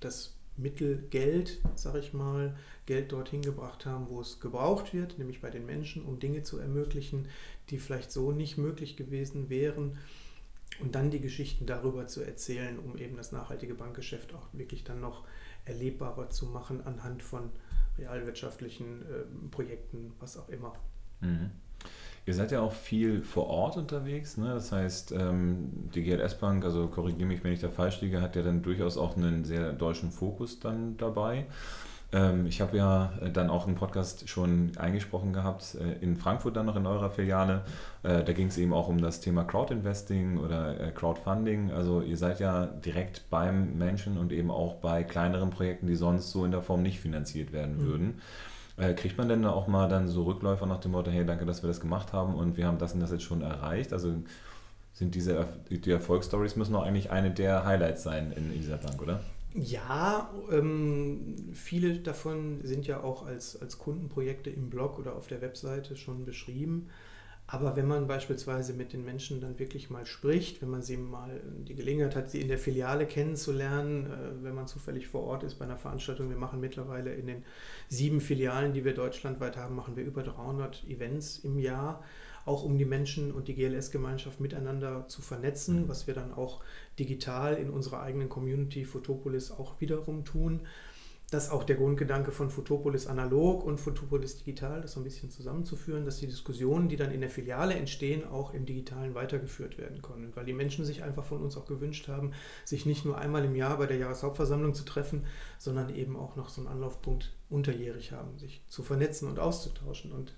das 0.00 0.39
Mittel 0.56 1.04
Geld, 1.10 1.60
sag 1.74 1.96
ich 1.96 2.12
mal, 2.12 2.56
Geld 2.86 3.12
dorthin 3.12 3.42
gebracht 3.42 3.86
haben, 3.86 4.08
wo 4.08 4.20
es 4.20 4.40
gebraucht 4.40 4.92
wird, 4.92 5.18
nämlich 5.18 5.40
bei 5.40 5.50
den 5.50 5.66
Menschen, 5.66 6.04
um 6.04 6.18
Dinge 6.18 6.42
zu 6.42 6.58
ermöglichen, 6.58 7.28
die 7.70 7.78
vielleicht 7.78 8.10
so 8.10 8.32
nicht 8.32 8.58
möglich 8.58 8.96
gewesen 8.96 9.48
wären. 9.48 9.98
Und 10.80 10.94
dann 10.94 11.10
die 11.10 11.20
Geschichten 11.20 11.66
darüber 11.66 12.06
zu 12.06 12.22
erzählen, 12.22 12.78
um 12.78 12.96
eben 12.96 13.16
das 13.16 13.32
nachhaltige 13.32 13.74
Bankgeschäft 13.74 14.34
auch 14.34 14.46
wirklich 14.52 14.84
dann 14.84 15.00
noch 15.00 15.24
erlebbarer 15.64 16.30
zu 16.30 16.46
machen 16.46 16.84
anhand 16.86 17.22
von 17.22 17.50
realwirtschaftlichen 17.98 19.02
äh, 19.02 19.48
Projekten, 19.50 20.12
was 20.18 20.36
auch 20.36 20.48
immer. 20.48 20.74
Mhm. 21.20 21.50
Ihr 22.26 22.34
seid 22.34 22.52
ja 22.52 22.60
auch 22.60 22.72
viel 22.72 23.22
vor 23.22 23.48
Ort 23.48 23.76
unterwegs, 23.76 24.36
ne? 24.36 24.52
das 24.54 24.72
heißt, 24.72 25.12
ähm, 25.12 25.90
die 25.94 26.02
GLS 26.02 26.34
Bank, 26.34 26.64
also 26.64 26.86
korrigiere 26.86 27.26
mich, 27.26 27.42
wenn 27.42 27.52
ich 27.52 27.60
da 27.60 27.68
falsch 27.68 28.00
liege, 28.02 28.20
hat 28.20 28.36
ja 28.36 28.42
dann 28.42 28.62
durchaus 28.62 28.96
auch 28.96 29.16
einen 29.16 29.44
sehr 29.44 29.72
deutschen 29.72 30.10
Fokus 30.10 30.60
dann 30.60 30.96
dabei. 30.96 31.46
Ähm, 32.12 32.46
ich 32.46 32.60
habe 32.60 32.76
ja 32.76 33.12
äh, 33.20 33.30
dann 33.30 33.50
auch 33.50 33.66
einen 33.66 33.76
Podcast 33.76 34.28
schon 34.28 34.72
eingesprochen 34.76 35.32
gehabt, 35.32 35.76
äh, 35.76 36.04
in 36.04 36.16
Frankfurt 36.16 36.56
dann 36.56 36.66
noch 36.66 36.76
in 36.76 36.86
eurer 36.86 37.10
Filiale. 37.10 37.62
Äh, 38.02 38.24
da 38.24 38.32
ging 38.32 38.48
es 38.48 38.58
eben 38.58 38.72
auch 38.72 38.88
um 38.88 39.00
das 39.00 39.20
Thema 39.20 39.44
Crowdinvesting 39.44 40.38
oder 40.38 40.90
Crowdfunding. 40.92 41.70
Also 41.70 42.02
ihr 42.02 42.16
seid 42.16 42.40
ja 42.40 42.66
direkt 42.66 43.30
beim 43.30 43.78
Menschen 43.78 44.18
und 44.18 44.32
eben 44.32 44.50
auch 44.50 44.76
bei 44.76 45.04
kleineren 45.04 45.50
Projekten, 45.50 45.86
die 45.86 45.94
sonst 45.94 46.30
so 46.30 46.44
in 46.44 46.50
der 46.50 46.62
Form 46.62 46.82
nicht 46.82 47.00
finanziert 47.00 47.52
werden 47.52 47.76
mhm. 47.76 48.14
Würden. 48.80 48.96
Kriegt 48.96 49.18
man 49.18 49.28
denn 49.28 49.44
auch 49.44 49.66
mal 49.66 49.88
dann 49.88 50.08
so 50.08 50.24
Rückläufer 50.24 50.66
nach 50.66 50.80
dem 50.80 50.92
Motto, 50.92 51.10
hey, 51.10 51.24
danke, 51.24 51.46
dass 51.46 51.62
wir 51.62 51.68
das 51.68 51.80
gemacht 51.80 52.12
haben 52.12 52.34
und 52.34 52.56
wir 52.56 52.66
haben 52.66 52.78
das 52.78 52.94
und 52.94 53.00
das 53.00 53.10
jetzt 53.10 53.24
schon 53.24 53.42
erreicht? 53.42 53.92
Also 53.92 54.14
sind 54.92 55.14
diese 55.14 55.46
die 55.70 55.90
Erfolgsstories 55.90 56.56
müssen 56.56 56.74
auch 56.74 56.84
eigentlich 56.84 57.10
eine 57.10 57.30
der 57.30 57.64
Highlights 57.64 58.02
sein 58.02 58.32
in 58.32 58.52
dieser 58.52 58.76
Bank, 58.76 59.00
oder? 59.00 59.20
Ja, 59.54 60.30
ähm, 60.52 61.50
viele 61.52 61.98
davon 61.98 62.60
sind 62.62 62.86
ja 62.86 63.02
auch 63.02 63.26
als, 63.26 63.60
als 63.60 63.78
Kundenprojekte 63.78 64.50
im 64.50 64.70
Blog 64.70 64.98
oder 64.98 65.16
auf 65.16 65.26
der 65.26 65.40
Webseite 65.40 65.96
schon 65.96 66.24
beschrieben. 66.24 66.88
Aber 67.52 67.74
wenn 67.74 67.88
man 67.88 68.06
beispielsweise 68.06 68.74
mit 68.74 68.92
den 68.92 69.04
Menschen 69.04 69.40
dann 69.40 69.58
wirklich 69.58 69.90
mal 69.90 70.06
spricht, 70.06 70.62
wenn 70.62 70.70
man 70.70 70.82
sie 70.82 70.96
mal 70.96 71.40
die 71.66 71.74
Gelegenheit 71.74 72.14
hat, 72.14 72.30
sie 72.30 72.40
in 72.40 72.46
der 72.46 72.58
Filiale 72.58 73.06
kennenzulernen, 73.06 74.06
äh, 74.06 74.44
wenn 74.44 74.54
man 74.54 74.68
zufällig 74.68 75.08
vor 75.08 75.24
Ort 75.24 75.42
ist 75.42 75.56
bei 75.58 75.64
einer 75.64 75.76
Veranstaltung, 75.76 76.30
wir 76.30 76.36
machen 76.36 76.60
mittlerweile 76.60 77.12
in 77.12 77.26
den 77.26 77.44
sieben 77.88 78.20
Filialen, 78.20 78.72
die 78.72 78.84
wir 78.84 78.94
deutschlandweit 78.94 79.56
haben, 79.56 79.74
machen 79.74 79.96
wir 79.96 80.04
über 80.04 80.22
300 80.22 80.84
Events 80.88 81.40
im 81.40 81.58
Jahr 81.58 82.04
auch 82.46 82.62
um 82.62 82.78
die 82.78 82.84
Menschen 82.84 83.32
und 83.32 83.48
die 83.48 83.54
GLS-Gemeinschaft 83.54 84.40
miteinander 84.40 85.08
zu 85.08 85.20
vernetzen, 85.20 85.82
mhm. 85.82 85.88
was 85.88 86.06
wir 86.06 86.14
dann 86.14 86.32
auch 86.32 86.62
digital 87.00 87.56
in 87.56 87.70
unserer 87.70 88.00
eigenen 88.00 88.28
Community 88.28 88.84
Photopolis 88.84 89.50
auch 89.50 89.80
wiederum 89.80 90.24
tun. 90.24 90.60
Das 91.30 91.44
ist 91.44 91.50
auch 91.50 91.62
der 91.62 91.76
Grundgedanke 91.76 92.32
von 92.32 92.50
Photopolis 92.50 93.06
analog 93.06 93.64
und 93.64 93.78
Photopolis 93.78 94.38
digital, 94.38 94.80
das 94.80 94.92
so 94.92 95.00
ein 95.00 95.04
bisschen 95.04 95.30
zusammenzuführen, 95.30 96.04
dass 96.04 96.16
die 96.16 96.26
Diskussionen, 96.26 96.88
die 96.88 96.96
dann 96.96 97.12
in 97.12 97.20
der 97.20 97.30
Filiale 97.30 97.74
entstehen, 97.74 98.26
auch 98.26 98.52
im 98.52 98.66
Digitalen 98.66 99.14
weitergeführt 99.14 99.78
werden 99.78 100.02
können. 100.02 100.32
Weil 100.34 100.44
die 100.44 100.52
Menschen 100.52 100.84
sich 100.84 101.04
einfach 101.04 101.24
von 101.24 101.40
uns 101.40 101.56
auch 101.56 101.66
gewünscht 101.66 102.08
haben, 102.08 102.32
sich 102.64 102.84
nicht 102.84 103.04
nur 103.04 103.16
einmal 103.16 103.44
im 103.44 103.54
Jahr 103.54 103.78
bei 103.78 103.86
der 103.86 103.98
Jahreshauptversammlung 103.98 104.74
zu 104.74 104.84
treffen, 104.84 105.24
sondern 105.56 105.94
eben 105.94 106.16
auch 106.16 106.34
noch 106.34 106.48
so 106.48 106.62
einen 106.62 106.68
Anlaufpunkt 106.68 107.32
unterjährig 107.48 108.10
haben, 108.10 108.36
sich 108.36 108.64
zu 108.66 108.82
vernetzen 108.82 109.28
und 109.28 109.38
auszutauschen. 109.38 110.10
Und 110.10 110.34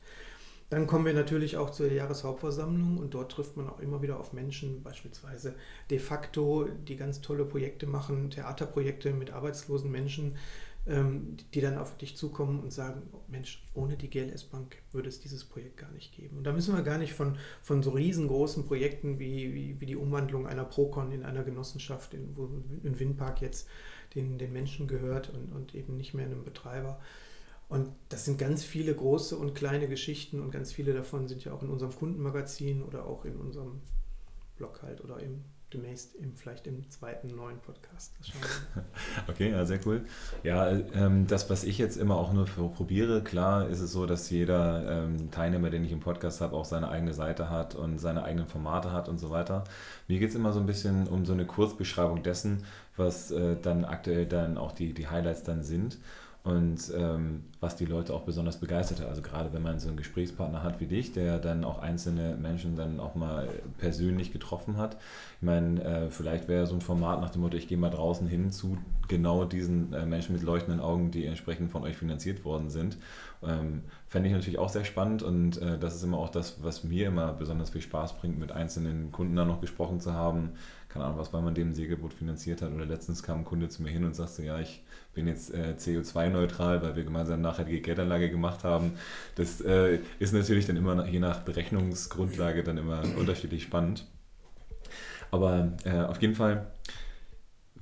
dann 0.73 0.87
kommen 0.87 1.05
wir 1.05 1.13
natürlich 1.13 1.59
auch 1.59 1.69
zur 1.69 1.93
Jahreshauptversammlung 1.93 2.97
und 2.97 3.13
dort 3.13 3.33
trifft 3.33 3.59
man 3.59 3.69
auch 3.69 3.79
immer 3.81 4.01
wieder 4.01 4.19
auf 4.19 4.33
Menschen, 4.33 4.83
beispielsweise 4.83 5.55
de 5.91 5.99
facto, 5.99 6.67
die 6.89 6.97
ganz 6.97 7.21
tolle 7.21 7.45
Projekte 7.45 7.87
machen, 7.87 8.31
Theaterprojekte 8.31 9.13
mit 9.13 9.33
arbeitslosen 9.33 9.91
Menschen, 9.91 10.37
die 10.85 11.61
dann 11.61 11.79
auf 11.79 11.97
dich 11.97 12.17
zukommen 12.17 12.59
und 12.59 12.73
sagen, 12.73 13.03
Mensch, 13.29 13.65
ohne 13.73 13.97
die 13.97 14.11
GLS 14.11 14.43
Bank 14.43 14.79
würde 14.91 15.09
es 15.09 15.21
dieses 15.21 15.45
Projekt 15.45 15.77
gar 15.77 15.93
nicht 15.93 16.13
geben. 16.13 16.39
Und 16.39 16.45
da 16.45 16.53
müssen 16.53 16.75
wir 16.75 16.83
gar 16.83 16.99
nicht 16.99 17.13
von, 17.13 17.39
von 17.63 17.85
so 17.85 17.91
riesengroßen 17.91 18.67
Projekten 18.67 19.21
wie, 19.21 19.55
wie, 19.55 19.81
wie 19.81 19.87
die 19.87 19.95
Umwandlung 19.95 20.49
einer 20.49 20.65
Procon 20.65 21.13
in 21.13 21.23
einer 21.23 21.45
Genossenschaft, 21.45 22.15
in, 22.15 22.37
wo 22.37 22.47
ein 22.47 22.99
Windpark 22.99 23.41
jetzt 23.43 23.69
den, 24.17 24.39
den 24.39 24.53
Menschen 24.53 24.89
gehört 24.89 25.31
und, 25.33 25.53
und 25.53 25.75
eben 25.77 25.97
nicht 25.97 26.15
mehr 26.15 26.27
einem 26.27 26.43
Betreiber, 26.43 26.99
und 27.73 27.89
das 28.11 28.27
sind 28.27 28.37
ganz 28.37 28.65
viele 28.65 28.95
große 28.95 29.35
und 29.35 29.55
kleine 29.55 29.89
Geschichten 29.89 30.43
und 30.43 30.51
ganz 30.51 30.75
viele 30.75 30.93
davon 30.93 31.27
sind 31.27 31.43
ja 31.43 31.55
auch 31.55 31.63
in 31.63 31.71
unserem 31.71 31.95
Kundenmagazin 31.95 32.83
oder 32.83 33.07
auch 33.07 33.25
in 33.25 33.37
unserem 33.37 33.81
Blog 34.59 34.83
halt 34.83 35.03
oder 35.03 35.21
im 35.21 35.43
demnächst 35.73 36.15
im, 36.17 36.35
vielleicht 36.35 36.67
im 36.67 36.89
zweiten 36.91 37.35
neuen 37.35 37.59
Podcast. 37.59 38.13
okay, 39.29 39.51
ja, 39.51 39.65
sehr 39.65 39.81
cool. 39.87 40.05
Ja, 40.43 40.71
ähm, 40.71 41.27
das, 41.27 41.51
was 41.51 41.65
ich 41.65 41.79
jetzt 41.79 41.97
immer 41.97 42.17
auch 42.17 42.33
nur 42.33 42.47
probiere, 42.47 43.23
klar 43.23 43.69
ist 43.69 43.81
es 43.81 43.93
so, 43.93 44.07
dass 44.07 44.31
jeder 44.31 45.05
ähm, 45.05 45.31
Teilnehmer, 45.31 45.71
den 45.71 45.85
ich 45.85 45.93
im 45.93 46.01
Podcast 46.01 46.41
habe, 46.41 46.57
auch 46.57 46.65
seine 46.65 46.89
eigene 46.89 47.15
Seite 47.15 47.51
hat 47.51 47.75
und 47.75 47.99
seine 47.99 48.25
eigenen 48.25 48.47
Formate 48.47 48.93
hat 48.93 49.09
und 49.09 49.19
so 49.19 49.31
weiter. 49.31 49.65
Mir 50.09 50.19
geht 50.19 50.31
es 50.31 50.35
immer 50.35 50.53
so 50.53 50.61
ein 50.61 50.67
bisschen 50.67 51.07
um 51.07 51.25
so 51.25 51.33
eine 51.33 51.47
Kurzbeschreibung 51.47 52.23
dessen, 52.23 52.65
was 52.97 53.31
äh, 53.31 53.57
dann 53.61 53.85
aktuell 53.85 54.27
dann 54.27 54.59
auch 54.59 54.73
die, 54.73 54.93
die 54.93 55.09
Highlights 55.09 55.43
dann 55.43 55.63
sind 55.63 55.99
und 56.45 56.93
ähm, 56.97 57.45
was 57.61 57.77
die 57.77 57.85
Leute 57.85 58.13
auch 58.13 58.23
besonders 58.23 58.57
begeistert 58.57 59.01
hat. 59.01 59.09
Also 59.09 59.23
gerade 59.23 59.53
wenn 59.53 59.63
man 59.63 59.79
so 59.79 59.89
einen 59.89 59.97
Gesprächspartner 59.97 60.65
hat 60.65 60.81
wie 60.81 60.87
dich, 60.87 61.13
der 61.13 61.39
dann 61.39 61.63
auch 61.65 61.79
einzelne 61.79 62.37
Menschen 62.37 62.75
dann 62.75 62.99
auch 62.99 63.15
mal 63.15 63.49
persönlich 63.79 64.33
getroffen 64.33 64.77
hat. 64.77 64.97
Ich 65.37 65.43
meine, 65.43 65.83
äh, 65.85 66.11
vielleicht 66.11 66.49
wäre 66.49 66.67
so 66.67 66.75
ein 66.75 66.81
Format 66.81 67.21
nach 67.21 67.31
dem 67.31 67.43
Motto, 67.43 67.57
ich 67.57 67.69
gehe 67.69 67.79
mal 67.79 67.91
draußen 67.91 68.27
hin 68.27 68.51
zu 68.51 68.77
genau 69.07 69.45
diesen 69.45 69.93
äh, 69.93 70.05
Menschen 70.05 70.35
mit 70.35 70.43
leuchtenden 70.43 70.81
Augen, 70.81 71.13
die 71.13 71.27
entsprechend 71.27 71.71
von 71.71 71.83
euch 71.85 71.97
finanziert 71.97 72.45
worden 72.45 72.71
sind. 72.71 72.99
Ähm, 73.45 73.83
Fände 74.09 74.29
ich 74.29 74.35
natürlich 74.35 74.59
auch 74.59 74.69
sehr 74.69 74.85
spannend 74.85 75.23
und 75.23 75.63
äh, 75.63 75.79
das 75.79 75.95
ist 75.95 76.03
immer 76.03 76.19
auch 76.19 76.29
das, 76.29 76.63
was 76.63 76.83
mir 76.83 77.07
immer 77.07 77.33
besonders 77.33 77.71
viel 77.71 77.81
Spaß 77.81 78.19
bringt, 78.19 78.39
mit 78.39 78.53
einzelnen 78.53 79.13
Kunden 79.13 79.37
dann 79.37 79.49
noch 79.49 79.61
gesprochen 79.61 80.01
zu 80.01 80.13
haben. 80.13 80.51
Keine 80.93 81.07
Ahnung, 81.07 81.19
was, 81.19 81.33
weil 81.33 81.43
man 81.43 81.55
dem 81.55 81.73
Segelboot 81.73 82.13
finanziert 82.13 82.61
hat. 82.61 82.73
Oder 82.73 82.85
letztens 82.85 83.23
kam 83.23 83.39
ein 83.39 83.45
Kunde 83.45 83.69
zu 83.69 83.83
mir 83.83 83.91
hin 83.91 84.05
und 84.05 84.15
sagte, 84.15 84.43
ja, 84.45 84.61
ich 84.61 84.83
bin 85.15 85.27
jetzt 85.27 85.55
äh, 85.55 85.75
CO2-neutral, 85.79 86.83
weil 86.83 86.97
wir 86.97 87.05
gemeinsam 87.05 87.41
nachhaltige 87.41 87.81
Geldanlage 87.81 88.31
gemacht 88.31 88.63
haben. 88.65 88.93
Das 89.35 89.61
äh, 89.63 90.01
ist 90.19 90.35
natürlich 90.35 90.67
dann 90.67 90.77
immer 90.77 91.07
je 91.07 91.19
nach 91.19 91.41
Berechnungsgrundlage 91.41 92.63
dann 92.63 92.77
immer 92.77 93.03
unterschiedlich 93.19 93.63
spannend. 93.63 94.07
Aber 95.31 95.73
äh, 95.85 96.01
auf 96.01 96.21
jeden 96.21 96.35
Fall 96.35 96.67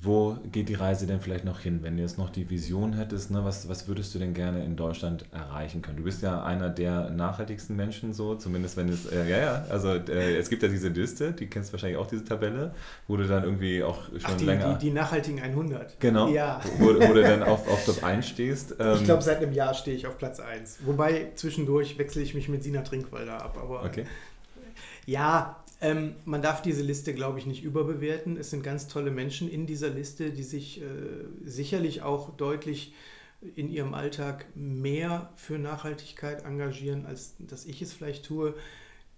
wo 0.02 0.38
geht 0.50 0.70
die 0.70 0.74
Reise 0.74 1.06
denn 1.06 1.20
vielleicht 1.20 1.44
noch 1.44 1.60
hin, 1.60 1.80
wenn 1.82 1.96
du 1.96 2.02
jetzt 2.02 2.16
noch 2.16 2.30
die 2.30 2.48
Vision 2.48 2.94
hättest? 2.94 3.30
Ne, 3.30 3.44
was, 3.44 3.68
was 3.68 3.86
würdest 3.86 4.14
du 4.14 4.18
denn 4.18 4.32
gerne 4.32 4.64
in 4.64 4.74
Deutschland 4.74 5.26
erreichen 5.30 5.82
können? 5.82 5.98
Du 5.98 6.04
bist 6.04 6.22
ja 6.22 6.42
einer 6.42 6.70
der 6.70 7.10
nachhaltigsten 7.10 7.76
Menschen, 7.76 8.14
so 8.14 8.34
zumindest 8.34 8.78
wenn 8.78 8.88
es, 8.88 9.04
äh, 9.04 9.28
ja, 9.28 9.38
ja, 9.38 9.64
also 9.68 9.90
äh, 9.92 10.36
es 10.38 10.48
gibt 10.48 10.62
ja 10.62 10.70
diese 10.70 10.88
Liste, 10.88 11.32
die 11.32 11.48
kennst 11.48 11.72
wahrscheinlich 11.72 11.98
auch 11.98 12.06
diese 12.06 12.24
Tabelle, 12.24 12.74
wo 13.08 13.18
du 13.18 13.26
dann 13.26 13.44
irgendwie 13.44 13.82
auch 13.82 14.04
schon 14.06 14.20
Ach, 14.22 14.36
die, 14.38 14.44
länger. 14.46 14.74
Die, 14.74 14.86
die 14.86 14.90
nachhaltigen 14.90 15.42
100. 15.42 16.00
Genau. 16.00 16.28
Ja. 16.28 16.62
Wo, 16.78 16.86
wo 16.86 17.12
du 17.12 17.22
dann 17.22 17.42
auf, 17.42 17.68
auf 17.68 17.84
Top 17.84 18.02
1 18.02 18.26
stehst. 18.26 18.76
Ähm, 18.80 18.94
ich 18.94 19.04
glaube, 19.04 19.22
seit 19.22 19.42
einem 19.42 19.52
Jahr 19.52 19.74
stehe 19.74 19.94
ich 19.94 20.06
auf 20.06 20.16
Platz 20.16 20.40
1. 20.40 20.78
Wobei 20.86 21.32
zwischendurch 21.34 21.98
wechsle 21.98 22.22
ich 22.22 22.34
mich 22.34 22.48
mit 22.48 22.62
Sina 22.62 22.80
Trinkwalder 22.80 23.42
ab. 23.42 23.58
Aber 23.62 23.84
okay. 23.84 24.06
Ja, 25.04 25.56
ähm, 25.80 26.14
man 26.24 26.42
darf 26.42 26.62
diese 26.62 26.82
Liste, 26.82 27.14
glaube 27.14 27.38
ich, 27.38 27.46
nicht 27.46 27.62
überbewerten. 27.62 28.36
Es 28.36 28.50
sind 28.50 28.62
ganz 28.62 28.86
tolle 28.88 29.10
Menschen 29.10 29.50
in 29.50 29.66
dieser 29.66 29.88
Liste, 29.88 30.30
die 30.30 30.42
sich 30.42 30.82
äh, 30.82 30.84
sicherlich 31.44 32.02
auch 32.02 32.36
deutlich 32.36 32.94
in 33.56 33.70
ihrem 33.70 33.94
Alltag 33.94 34.46
mehr 34.54 35.32
für 35.36 35.58
Nachhaltigkeit 35.58 36.44
engagieren, 36.44 37.06
als 37.06 37.34
dass 37.38 37.64
ich 37.64 37.80
es 37.80 37.94
vielleicht 37.94 38.26
tue. 38.26 38.54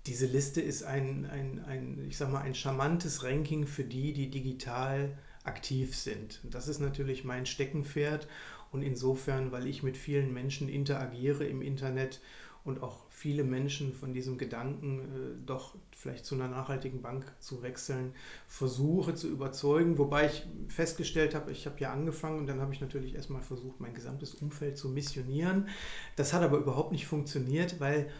Diese 0.06 0.26
Liste 0.26 0.60
ist 0.60 0.84
ein, 0.84 1.26
ein, 1.26 1.64
ein, 1.66 2.06
ich 2.08 2.16
sag 2.16 2.30
mal, 2.30 2.42
ein 2.42 2.54
charmantes 2.54 3.24
Ranking 3.24 3.66
für 3.66 3.84
die, 3.84 4.12
die 4.12 4.30
digital 4.30 5.16
aktiv 5.44 5.96
sind. 5.96 6.40
Das 6.44 6.68
ist 6.68 6.78
natürlich 6.78 7.24
mein 7.24 7.46
Steckenpferd 7.46 8.28
und 8.70 8.82
insofern, 8.82 9.50
weil 9.50 9.66
ich 9.66 9.82
mit 9.82 9.96
vielen 9.96 10.32
Menschen 10.32 10.68
interagiere 10.68 11.44
im 11.44 11.60
Internet 11.60 12.20
und 12.64 12.82
auch 12.82 13.04
viele 13.10 13.42
Menschen 13.44 13.92
von 13.92 14.12
diesem 14.12 14.38
Gedanken, 14.38 15.00
äh, 15.00 15.46
doch 15.46 15.74
vielleicht 15.96 16.24
zu 16.24 16.34
einer 16.34 16.48
nachhaltigen 16.48 17.02
Bank 17.02 17.32
zu 17.40 17.62
wechseln, 17.62 18.12
versuche 18.46 19.14
zu 19.14 19.28
überzeugen. 19.28 19.98
Wobei 19.98 20.26
ich 20.26 20.46
festgestellt 20.68 21.34
habe, 21.34 21.50
ich 21.50 21.66
habe 21.66 21.78
ja 21.80 21.92
angefangen 21.92 22.38
und 22.38 22.46
dann 22.46 22.60
habe 22.60 22.72
ich 22.72 22.80
natürlich 22.80 23.14
erstmal 23.14 23.42
versucht, 23.42 23.80
mein 23.80 23.94
gesamtes 23.94 24.34
Umfeld 24.34 24.78
zu 24.78 24.88
missionieren. 24.88 25.68
Das 26.16 26.32
hat 26.32 26.42
aber 26.42 26.58
überhaupt 26.58 26.92
nicht 26.92 27.06
funktioniert, 27.06 27.80
weil 27.80 28.10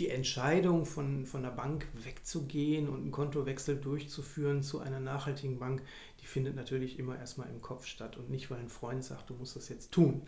die 0.00 0.08
Entscheidung 0.08 0.86
von, 0.86 1.24
von 1.24 1.42
der 1.42 1.50
Bank 1.50 1.86
wegzugehen 1.92 2.88
und 2.88 3.02
einen 3.02 3.12
Kontowechsel 3.12 3.76
durchzuführen 3.76 4.60
zu 4.64 4.80
einer 4.80 4.98
nachhaltigen 4.98 5.60
Bank, 5.60 5.82
die 6.20 6.26
findet 6.26 6.56
natürlich 6.56 6.98
immer 6.98 7.16
erstmal 7.16 7.48
im 7.48 7.62
Kopf 7.62 7.86
statt 7.86 8.16
und 8.16 8.28
nicht, 8.28 8.50
weil 8.50 8.58
ein 8.58 8.68
Freund 8.68 9.04
sagt, 9.04 9.30
du 9.30 9.34
musst 9.34 9.54
das 9.54 9.68
jetzt 9.68 9.92
tun 9.92 10.22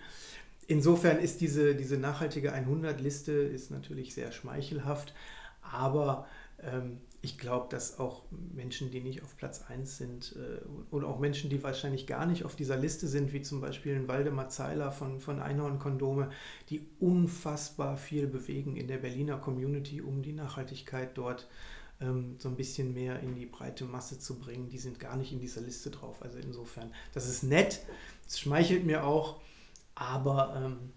insofern 0.67 1.19
ist 1.19 1.41
diese, 1.41 1.75
diese 1.75 1.97
nachhaltige 1.97 2.55
100-Liste 2.55 3.33
ist 3.33 3.71
natürlich 3.71 4.15
sehr 4.15 4.33
schmeichelhaft, 4.33 5.15
aber 5.63 6.27
ähm, 6.63 7.01
ich 7.23 7.39
glaube, 7.39 7.67
dass 7.71 7.99
auch 7.99 8.23
Menschen, 8.55 8.91
die 8.91 9.01
nicht 9.01 9.23
auf 9.23 9.37
Platz 9.37 9.65
1 9.69 9.99
sind 9.99 10.37
äh, 10.37 10.95
oder 10.95 11.09
auch 11.09 11.19
Menschen, 11.19 11.51
die 11.51 11.63
wahrscheinlich 11.63 12.07
gar 12.07 12.25
nicht 12.25 12.45
auf 12.45 12.55
dieser 12.55 12.77
Liste 12.77 13.09
sind, 13.09 13.33
wie 13.33 13.43
zum 13.43 13.61
Beispiel 13.61 13.97
ein 13.97 14.07
Waldemar 14.07 14.49
Zeiler 14.49 14.93
von, 14.93 15.21
von 15.21 15.41
Einhorn 15.41 15.79
Kondome, 15.79 16.31
die 16.71 16.87
unfassbar 17.01 17.97
viel 17.97 18.27
bewegen 18.27 18.77
in 18.77 18.87
der 18.87 18.99
Berliner 18.99 19.39
Community, 19.39 20.01
um 20.01 20.23
die 20.23 20.33
Nachhaltigkeit 20.33 21.19
dort 21.19 21.49
ähm, 22.01 22.37
so 22.39 22.49
ein 22.49 22.57
bisschen 22.57 22.95
mehr 22.95 23.21
in 23.21 23.35
die 23.35 23.47
breite 23.47 23.85
Masse 23.85 24.19
zu 24.19 24.39
bringen. 24.39 24.69
Die 24.69 24.79
sind 24.79 25.01
gar 25.01 25.17
nicht 25.17 25.33
in 25.33 25.41
dieser 25.41 25.63
Liste 25.63 25.91
drauf. 25.91 26.23
Also 26.23 26.39
insofern, 26.39 26.93
das 27.13 27.29
ist 27.29 27.43
nett. 27.43 27.81
Es 28.27 28.39
schmeichelt 28.39 28.85
mir 28.85 29.05
auch, 29.05 29.41
aber 29.97 30.55
ähm, 30.57 30.93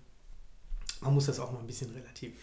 man 1.02 1.14
muss 1.16 1.26
das 1.26 1.40
auch 1.40 1.52
mal 1.52 1.60
ein 1.60 1.68
bisschen 1.68 1.92
relativ. 1.92 2.34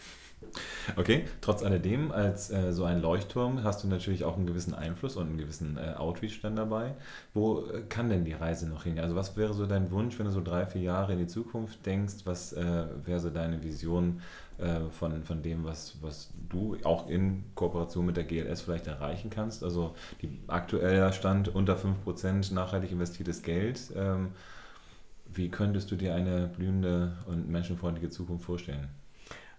Okay, 0.97 1.25
trotz 1.41 1.63
alledem, 1.63 2.13
als 2.13 2.51
äh, 2.51 2.73
so 2.73 2.85
ein 2.85 3.01
Leuchtturm 3.01 3.65
hast 3.65 3.83
du 3.83 3.89
natürlich 3.89 4.25
auch 4.25 4.37
einen 4.37 4.47
gewissen 4.47 4.75
Einfluss 4.75 5.17
und 5.17 5.29
einen 5.29 5.39
gewissen 5.39 5.79
äh, 5.79 5.95
Outreach 5.97 6.41
dann 6.43 6.57
dabei. 6.57 6.95
Wo 7.35 7.67
äh, 7.67 7.83
kann 7.89 8.09
denn 8.09 8.25
die 8.25 8.35
Reise 8.35 8.69
noch 8.69 8.85
hin? 8.85 8.99
Also 8.99 9.17
was 9.17 9.37
wäre 9.37 9.55
so 9.55 9.67
dein 9.67 9.91
Wunsch, 9.91 10.19
wenn 10.19 10.27
du 10.27 10.33
so 10.33 10.43
drei, 10.43 10.67
vier 10.67 10.83
Jahre 10.83 11.15
in 11.15 11.19
die 11.19 11.27
Zukunft 11.27 11.85
denkst? 11.85 12.17
Was 12.25 12.53
äh, 12.53 12.87
wäre 13.05 13.19
so 13.19 13.31
deine 13.31 13.63
Vision 13.63 14.21
äh, 14.59 14.81
von, 14.91 15.25
von 15.25 15.43
dem, 15.43 15.65
was, 15.65 15.97
was 16.03 16.31
du 16.49 16.77
auch 16.85 17.09
in 17.09 17.45
Kooperation 17.55 18.07
mit 18.07 18.17
der 18.17 18.25
GLS 18.25 18.61
vielleicht 18.61 18.87
erreichen 18.87 19.31
kannst? 19.31 19.65
Also 19.65 19.95
die 20.23 20.39
aktueller 20.47 21.13
Stand 21.13 21.49
unter 21.49 21.77
5% 21.77 22.55
nachhaltig 22.55 22.93
investiertes 22.93 23.43
Geld. 23.43 23.81
Ähm, 23.97 24.29
wie 25.37 25.49
könntest 25.49 25.91
du 25.91 25.97
dir 25.97 26.15
eine 26.15 26.49
blühende 26.49 27.17
und 27.27 27.49
menschenfreundliche 27.49 28.11
Zukunft 28.11 28.45
vorstellen? 28.45 28.89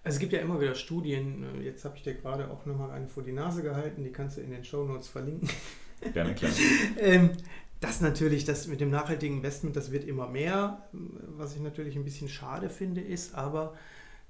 Also 0.04 0.16
es 0.16 0.20
gibt 0.20 0.34
ja 0.34 0.40
immer 0.40 0.62
wieder 0.62 0.76
Studien, 0.76 1.46
jetzt 1.62 1.84
habe 1.84 1.98
ich 1.98 2.04
dir 2.04 2.14
gerade 2.14 2.50
auch 2.50 2.66
nochmal 2.66 2.92
eine 2.92 3.08
vor 3.08 3.24
die 3.24 3.34
Nase 3.34 3.62
gehalten, 3.62 4.04
die 4.04 4.12
kannst 4.12 4.38
du 4.38 4.42
in 4.42 4.52
den 4.52 4.64
Show 4.64 4.86
Notes 4.86 5.10
verlinken. 5.10 5.50
Gerne, 6.14 6.34
klar. 6.34 6.52
ähm, 6.98 7.32
das 7.80 8.02
natürlich, 8.02 8.46
das 8.46 8.68
mit 8.68 8.80
dem 8.80 8.90
nachhaltigen 8.90 9.38
Investment, 9.38 9.76
das 9.76 9.92
wird 9.92 10.06
immer 10.06 10.28
mehr. 10.28 10.88
Was 10.92 11.56
ich 11.56 11.62
natürlich 11.62 11.96
ein 11.96 12.06
bisschen 12.06 12.30
schade 12.30 12.70
finde, 12.70 13.02
ist 13.02 13.36
aber, 13.36 13.76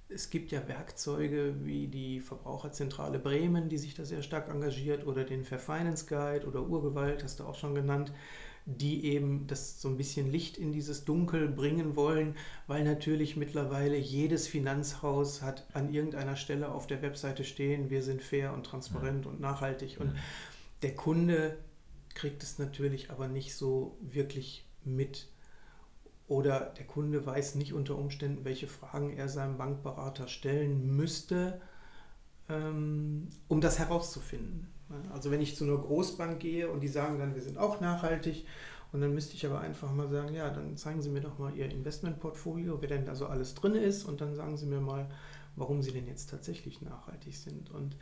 es 0.10 0.30
gibt 0.30 0.52
ja 0.52 0.68
Werkzeuge 0.68 1.56
wie 1.64 1.88
die 1.88 2.22
Verbraucherzentrale 2.22 3.20
Bremen, 3.20 3.70
die 3.70 3.78
sich 3.78 3.94
da 3.94 4.06
sehr 4.06 4.24
stark 4.24 4.50
engagiert, 4.50 5.06
oder 5.06 5.24
den 5.24 5.44
Fair 5.44 5.60
Finance 5.60 6.06
Guide 6.08 6.48
oder 6.48 6.64
Urgewalt, 6.64 7.24
hast 7.24 7.40
du 7.40 7.44
auch 7.44 7.56
schon 7.56 7.76
genannt 7.76 8.12
die 8.70 9.06
eben 9.06 9.48
das 9.48 9.82
so 9.82 9.88
ein 9.88 9.96
bisschen 9.96 10.30
Licht 10.30 10.58
in 10.58 10.74
dieses 10.74 11.06
Dunkel 11.06 11.48
bringen 11.48 11.96
wollen, 11.96 12.36
weil 12.68 12.84
natürlich 12.84 13.38
mittlerweile 13.38 13.96
jedes 13.96 14.46
Finanzhaus 14.46 15.42
hat 15.42 15.66
an 15.74 15.94
irgendeiner 15.94 16.36
Stelle 16.36 16.70
auf 16.70 16.86
der 16.86 17.02
Webseite 17.02 17.46
stehen, 17.46 17.90
wir 17.90 18.04
sind 18.04 18.22
fair 18.22 18.54
und 18.54 18.66
transparent 18.66 19.24
ja. 19.24 19.32
und 19.32 19.40
nachhaltig. 19.40 20.02
Und 20.02 20.14
der 20.82 20.94
Kunde 20.96 21.58
kriegt 22.14 22.44
es 22.44 22.60
natürlich 22.60 23.10
aber 23.10 23.30
nicht 23.30 23.56
so 23.56 23.98
wirklich 24.02 24.66
mit. 24.84 25.30
Oder 26.28 26.74
der 26.78 26.86
Kunde 26.86 27.26
weiß 27.26 27.56
nicht 27.56 27.72
unter 27.72 27.98
Umständen, 27.98 28.44
welche 28.44 28.68
Fragen 28.68 29.16
er 29.16 29.30
seinem 29.30 29.58
Bankberater 29.58 30.28
stellen 30.28 30.94
müsste, 30.94 31.62
ähm, 32.50 33.30
um 33.48 33.62
das 33.62 33.80
herauszufinden. 33.80 34.68
Also 35.12 35.32
wenn 35.32 35.42
ich 35.42 35.56
zu 35.56 35.66
einer 35.66 35.78
Großbank 35.78 36.40
gehe 36.40 36.70
und 36.70 36.82
die 36.82 36.88
sagen 36.88 37.20
dann, 37.20 37.36
wir 37.36 37.42
sind 37.42 37.58
auch 37.58 37.82
nachhaltig 37.82 38.46
und 38.92 39.02
dann 39.02 39.14
müsste 39.14 39.36
ich 39.36 39.46
aber 39.46 39.60
einfach 39.60 39.92
mal 39.94 40.08
sagen, 40.08 40.34
ja, 40.34 40.50
dann 40.50 40.78
zeigen 40.78 41.02
Sie 41.02 41.10
mir 41.10 41.22
doch 41.22 41.38
mal 41.40 41.56
Ihr 41.56 41.70
Investmentportfolio, 41.70 42.82
wer 42.82 42.88
denn 42.88 43.06
da 43.06 43.16
so 43.16 43.28
alles 43.28 43.54
drin 43.54 43.76
ist 43.76 44.06
und 44.06 44.22
dann 44.22 44.36
sagen 44.36 44.58
Sie 44.58 44.66
mir 44.66 44.80
mal, 44.80 45.10
warum 45.56 45.82
Sie 45.82 45.92
denn 45.92 46.08
jetzt 46.08 46.30
tatsächlich 46.30 46.82
nachhaltig 46.82 47.36
sind. 47.36 47.70
Und 47.72 47.98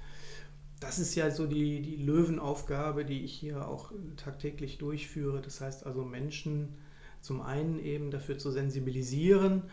das 0.80 1.00
ist 1.00 1.16
ja 1.16 1.32
so 1.32 1.48
die, 1.48 1.82
die 1.82 1.96
Löwenaufgabe, 1.96 3.06
die 3.06 3.24
ich 3.24 3.34
hier 3.34 3.68
auch 3.68 3.92
tagtäglich 4.18 4.78
durchführe. 4.78 5.42
Das 5.42 5.62
heißt 5.62 5.86
also 5.86 6.04
Menschen 6.04 6.76
zum 7.22 7.42
einen 7.42 7.80
eben 7.80 8.12
dafür 8.12 8.38
zu 8.38 8.52
sensibilisieren 8.52 9.64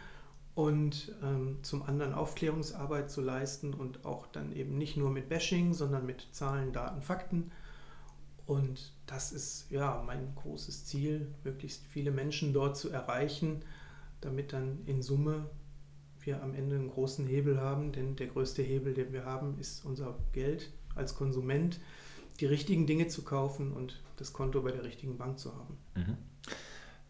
und 0.55 1.15
ähm, 1.23 1.59
zum 1.62 1.83
anderen 1.83 2.12
Aufklärungsarbeit 2.12 3.11
zu 3.11 3.23
leisten 3.23 3.73
und 3.73 4.05
auch 4.05 4.27
dann 4.27 4.53
eben 4.53 4.77
nicht 4.77 4.97
nur 4.97 5.11
mit 5.11 5.29
Bashing, 5.29 5.73
sondern 5.73 6.05
mit 6.05 6.29
Zahlen, 6.33 6.73
Daten, 6.73 7.03
Fakten. 7.03 7.53
Und 8.45 8.93
das 9.07 9.33
ist 9.33 9.71
ja 9.71 10.03
mein 10.05 10.35
großes 10.35 10.85
Ziel, 10.85 11.33
möglichst 11.45 11.87
viele 11.87 12.11
Menschen 12.11 12.53
dort 12.53 12.77
zu 12.77 12.91
erreichen, 12.91 13.65
damit 14.21 14.53
dann 14.53 14.81
in 14.87 15.01
Summe 15.03 15.49
wir 16.21 16.43
am 16.43 16.55
Ende 16.55 16.77
einen 16.77 16.91
großen 16.91 17.27
Hebel 17.27 17.61
haben, 17.61 17.93
denn 17.93 18.17
der 18.17 18.29
größte 18.29 18.62
Hebel, 18.62 18.95
den 18.95 19.12
wir 19.12 19.25
haben, 19.25 19.59
ist 19.59 19.85
unser 19.85 20.17
Geld 20.33 20.71
als 20.95 21.15
Konsument. 21.15 21.81
die 22.41 22.47
richtigen 22.47 22.87
Dinge 22.87 23.09
zu 23.09 23.23
kaufen 23.23 23.73
und 23.73 24.03
das 24.17 24.33
Konto 24.33 24.62
bei 24.62 24.73
der 24.73 24.85
richtigen 24.85 25.19
Bank 25.19 25.38
zu 25.38 25.55
haben. 25.55 25.77
Mhm. 25.95 26.17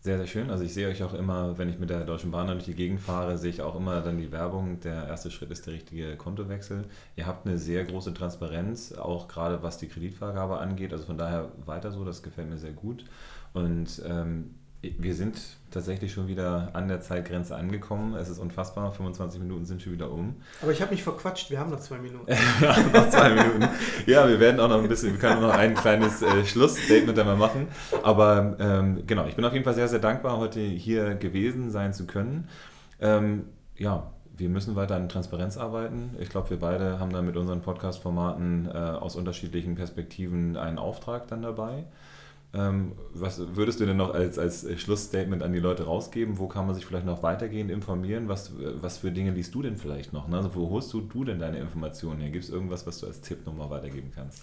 Sehr, 0.05 0.19
sehr 0.19 0.27
schön. 0.27 0.51
Also 0.51 0.65
ich 0.65 0.75
sehe 0.75 0.89
euch 0.89 1.01
auch 1.05 1.15
immer, 1.15 1.57
wenn 1.59 1.69
ich 1.69 1.79
mit 1.79 1.89
der 1.89 2.05
Deutschen 2.05 2.33
Bahn 2.33 2.49
durch 2.49 2.65
die 2.65 2.75
Gegend 2.75 2.99
fahre, 3.01 3.39
sehe 3.39 3.51
ich 3.51 3.63
auch 3.63 3.77
immer 3.77 4.01
dann 4.01 4.19
die 4.19 4.33
Werbung, 4.33 4.81
der 4.81 5.07
erste 5.07 5.31
Schritt 5.31 5.53
ist 5.53 5.65
der 5.65 5.75
richtige 5.75 6.17
Kontowechsel. 6.17 6.87
Ihr 7.15 7.29
habt 7.29 7.47
eine 7.47 7.57
sehr 7.57 7.85
große 7.85 8.13
Transparenz, 8.13 8.93
auch 8.95 9.29
gerade 9.29 9.63
was 9.63 9.79
die 9.79 9.87
Kreditvergabe 9.87 10.59
angeht. 10.59 10.93
Also 10.93 11.05
von 11.05 11.19
daher 11.19 11.53
weiter 11.67 11.93
so, 11.93 12.05
das 12.05 12.25
gefällt 12.25 12.51
mir 12.51 12.59
sehr 12.59 12.73
gut. 12.73 13.05
Und 13.53 14.03
ähm, 14.05 14.57
wir 14.83 15.15
sind 15.15 15.41
tatsächlich 15.71 16.13
schon 16.13 16.27
wieder 16.27 16.71
an 16.73 16.89
der 16.89 17.01
Zeitgrenze 17.01 17.57
angekommen. 17.57 18.15
Es 18.15 18.29
ist 18.29 18.39
unfassbar, 18.39 18.91
25 18.91 19.41
Minuten 19.41 19.65
sind 19.65 19.81
schon 19.81 19.93
wieder 19.93 20.11
um. 20.11 20.37
Aber 20.61 20.73
ich 20.73 20.83
habe 20.83 20.91
mich 20.91 21.03
verquatscht, 21.03 21.51
wir 21.51 21.61
haben 21.61 21.71
noch 21.71 21.81
zwei 21.81 21.99
Minuten. 21.99 22.31
ja, 22.61 22.77
noch 22.93 23.09
zwei 23.09 23.31
Minuten. 23.31 23.69
Ja, 24.07 24.29
wir 24.29 24.41
werden 24.41 24.61
auch 24.61 24.69
noch 24.69 24.83
ein 24.83 24.89
bisschen, 24.89 25.13
wir 25.13 25.21
können 25.21 25.41
noch 25.41 25.55
ein 25.55 25.75
kleines 25.75 26.21
äh, 26.23 26.45
Schlussstatement 26.45 27.19
einmal 27.19 27.37
machen. 27.37 27.69
Aber 28.03 28.57
ähm, 28.59 29.07
genau, 29.07 29.27
ich 29.27 29.37
bin 29.37 29.45
auf 29.45 29.53
jeden 29.53 29.65
Fall 29.65 29.75
sehr, 29.75 29.89
sehr 29.89 30.01
dankbar, 30.01 30.39
heute 30.39 30.61
hier 30.61 31.15
gewesen 31.15 31.71
sein 31.71 31.93
zu 31.93 32.07
können. 32.07 32.49
Ähm, 33.01 33.45
ja, 33.77 34.11
wir 34.37 34.49
müssen 34.49 34.75
weiter 34.75 34.97
an 34.97 35.09
Transparenz 35.09 35.57
arbeiten. 35.57 36.17
Ich 36.19 36.29
glaube, 36.29 36.51
wir 36.51 36.59
beide 36.59 36.99
haben 36.99 37.13
da 37.13 37.23
mit 37.23 37.37
unseren 37.37 37.61
Podcast-Formaten 37.61 38.67
äh, 38.67 38.77
aus 38.77 39.15
unterschiedlichen 39.15 39.77
Perspektiven 39.77 40.57
einen 40.57 40.79
Auftrag 40.79 41.29
dann 41.29 41.43
dabei. 41.43 41.85
Ähm, 42.55 42.93
was 43.15 43.57
würdest 43.57 43.81
du 43.81 43.87
denn 43.87 43.97
noch 43.97 44.13
als, 44.13 44.39
als 44.39 44.67
Schlussstatement 44.81 45.43
an 45.43 45.53
die 45.53 45.59
Leute 45.59 45.85
rausgeben? 45.85 46.39
Wo 46.39 46.49
kann 46.49 46.67
man 46.67 46.75
sich 46.75 46.85
vielleicht 46.85 47.07
noch 47.07 47.23
weitergehend 47.23 47.71
informieren? 47.71 48.29
Was, 48.29 48.53
was 48.59 48.99
für 48.99 49.11
Dinge 49.11 49.31
liest 49.31 49.55
du 49.55 49.63
denn 49.63 49.77
vielleicht 49.77 50.13
noch? 50.13 50.29
Ne? 50.29 50.37
Also 50.37 50.55
wo 50.55 50.69
holst 50.69 50.93
du, 50.93 51.01
du 51.01 51.25
denn 51.25 51.39
deine 51.39 51.59
Informationen 51.59 52.21
her? 52.21 52.31
Gibt 52.31 52.45
es 52.45 52.51
irgendwas, 52.51 52.87
was 52.87 53.01
du 53.01 53.07
als 53.07 53.23
Tipp 53.23 53.47
nochmal 53.47 53.71
weitergeben 53.71 54.11
kannst? 54.15 54.43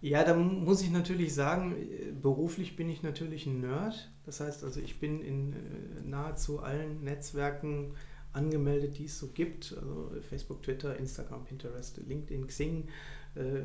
Ja, 0.00 0.24
da 0.24 0.34
muss 0.34 0.82
ich 0.82 0.90
natürlich 0.90 1.32
sagen, 1.32 1.76
beruflich 2.20 2.74
bin 2.74 2.88
ich 2.88 3.02
natürlich 3.02 3.46
ein 3.46 3.60
Nerd. 3.60 4.10
Das 4.24 4.40
heißt 4.40 4.64
also, 4.64 4.80
ich 4.80 4.98
bin 4.98 5.22
in 5.22 5.52
äh, 5.52 5.56
nahezu 6.04 6.60
allen 6.60 7.04
Netzwerken 7.04 7.92
angemeldet, 8.32 8.98
die 8.98 9.04
es 9.04 9.18
so 9.18 9.28
gibt. 9.28 9.76
Also 9.78 10.10
Facebook, 10.28 10.62
Twitter, 10.62 10.96
Instagram, 10.96 11.44
Pinterest, 11.44 12.00
LinkedIn, 12.06 12.46
Xing, 12.46 12.88
äh, 13.34 13.64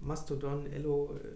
Mastodon, 0.00 0.66
Ello, 0.66 1.14
äh, 1.14 1.28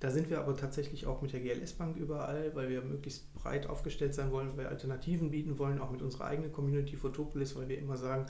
da 0.00 0.10
sind 0.10 0.28
wir 0.30 0.38
aber 0.38 0.56
tatsächlich 0.56 1.06
auch 1.06 1.22
mit 1.22 1.32
der 1.32 1.40
GLS 1.40 1.74
Bank 1.74 1.96
überall, 1.96 2.54
weil 2.54 2.68
wir 2.68 2.82
möglichst 2.82 3.32
breit 3.34 3.66
aufgestellt 3.66 4.14
sein 4.14 4.32
wollen, 4.32 4.48
weil 4.50 4.64
wir 4.64 4.68
Alternativen 4.68 5.30
bieten 5.30 5.58
wollen, 5.58 5.80
auch 5.80 5.90
mit 5.90 6.02
unserer 6.02 6.26
eigenen 6.26 6.52
Community 6.52 6.96
Photopolis, 6.96 7.56
weil 7.56 7.68
wir 7.68 7.78
immer 7.78 7.96
sagen, 7.96 8.26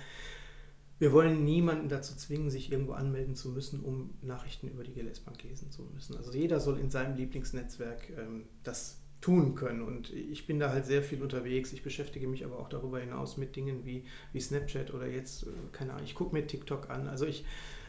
wir 0.99 1.13
wollen 1.13 1.45
niemanden 1.45 1.89
dazu 1.89 2.17
zwingen, 2.17 2.51
sich 2.51 2.71
irgendwo 2.71 2.93
anmelden 2.93 3.35
zu 3.35 3.49
müssen, 3.49 3.81
um 3.81 4.15
Nachrichten 4.23 4.69
über 4.69 4.85
die 4.85 4.93
GLS 4.93 5.21
Bank 5.21 5.43
lesen 5.43 5.71
zu 5.71 5.83
müssen. 5.83 6.17
Also 6.17 6.33
jeder 6.33 6.61
soll 6.61 6.79
in 6.79 6.91
seinem 6.91 7.17
Lieblingsnetzwerk 7.17 8.11
ähm, 8.17 8.45
das 8.63 9.01
tun 9.21 9.55
können. 9.55 9.83
Und 9.83 10.13
ich 10.13 10.47
bin 10.47 10.61
da 10.61 10.71
halt 10.71 10.85
sehr 10.85 11.03
viel 11.03 11.23
unterwegs. 11.23 11.73
Ich 11.73 11.83
beschäftige 11.83 12.29
mich 12.29 12.45
aber 12.45 12.59
auch 12.59 12.69
darüber 12.69 13.01
hinaus 13.01 13.39
mit 13.39 13.57
Dingen 13.57 13.85
wie, 13.85 14.05
wie 14.33 14.41
Snapchat 14.41 14.93
oder 14.93 15.07
jetzt, 15.07 15.45
äh, 15.45 15.51
keine 15.73 15.93
Ahnung, 15.93 16.05
ich 16.05 16.15
gucke 16.15 16.35
mir 16.35 16.47
TikTok 16.47 16.91
an. 16.91 17.09
Also 17.09 17.27
ich 17.27 17.45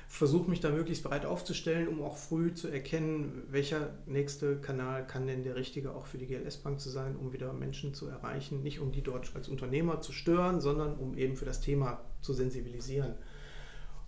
versuche 0.07 0.49
mich 0.49 0.59
da 0.59 0.69
möglichst 0.69 1.03
breit 1.03 1.25
aufzustellen, 1.25 1.87
um 1.87 2.01
auch 2.01 2.17
früh 2.17 2.53
zu 2.53 2.67
erkennen, 2.67 3.43
welcher 3.49 3.89
nächste 4.05 4.57
Kanal 4.57 5.05
kann 5.05 5.27
denn 5.27 5.43
der 5.43 5.55
richtige 5.55 5.93
auch 5.93 6.05
für 6.05 6.17
die 6.17 6.27
GLS 6.27 6.57
Bank 6.57 6.79
zu 6.79 6.89
sein, 6.89 7.15
um 7.15 7.33
wieder 7.33 7.51
Menschen 7.53 7.93
zu 7.93 8.07
erreichen, 8.07 8.63
nicht 8.63 8.79
um 8.79 8.91
die 8.91 9.01
dort 9.01 9.35
als 9.35 9.49
Unternehmer 9.49 10.01
zu 10.01 10.11
stören, 10.11 10.61
sondern 10.61 10.95
um 10.95 11.17
eben 11.17 11.35
für 11.35 11.45
das 11.45 11.61
Thema 11.61 12.01
zu 12.21 12.33
sensibilisieren. 12.33 13.15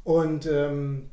Und 0.03 0.45
ähm, 0.45 1.10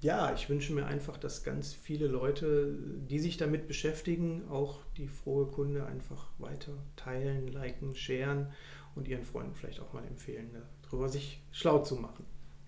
ja, 0.00 0.34
ich 0.34 0.48
wünsche 0.50 0.74
mir 0.74 0.86
einfach, 0.86 1.16
dass 1.16 1.42
ganz 1.42 1.72
viele 1.72 2.06
Leute, 2.06 2.76
die 3.08 3.18
sich 3.18 3.38
damit 3.38 3.66
beschäftigen, 3.66 4.46
auch 4.50 4.80
die 4.96 5.08
frohe 5.08 5.46
Kunde 5.46 5.86
einfach 5.86 6.28
weiter 6.38 6.72
teilen, 6.96 7.48
liken, 7.48 7.96
sharen 7.96 8.52
und 8.94 9.08
ihren 9.08 9.24
Freunden 9.24 9.54
vielleicht 9.54 9.80
auch 9.80 9.92
mal 9.92 10.06
empfehlen, 10.06 10.50
darüber 10.82 11.08
sich 11.08 11.42
schlau 11.50 11.78
zu 11.78 11.96
machen. 11.96 12.24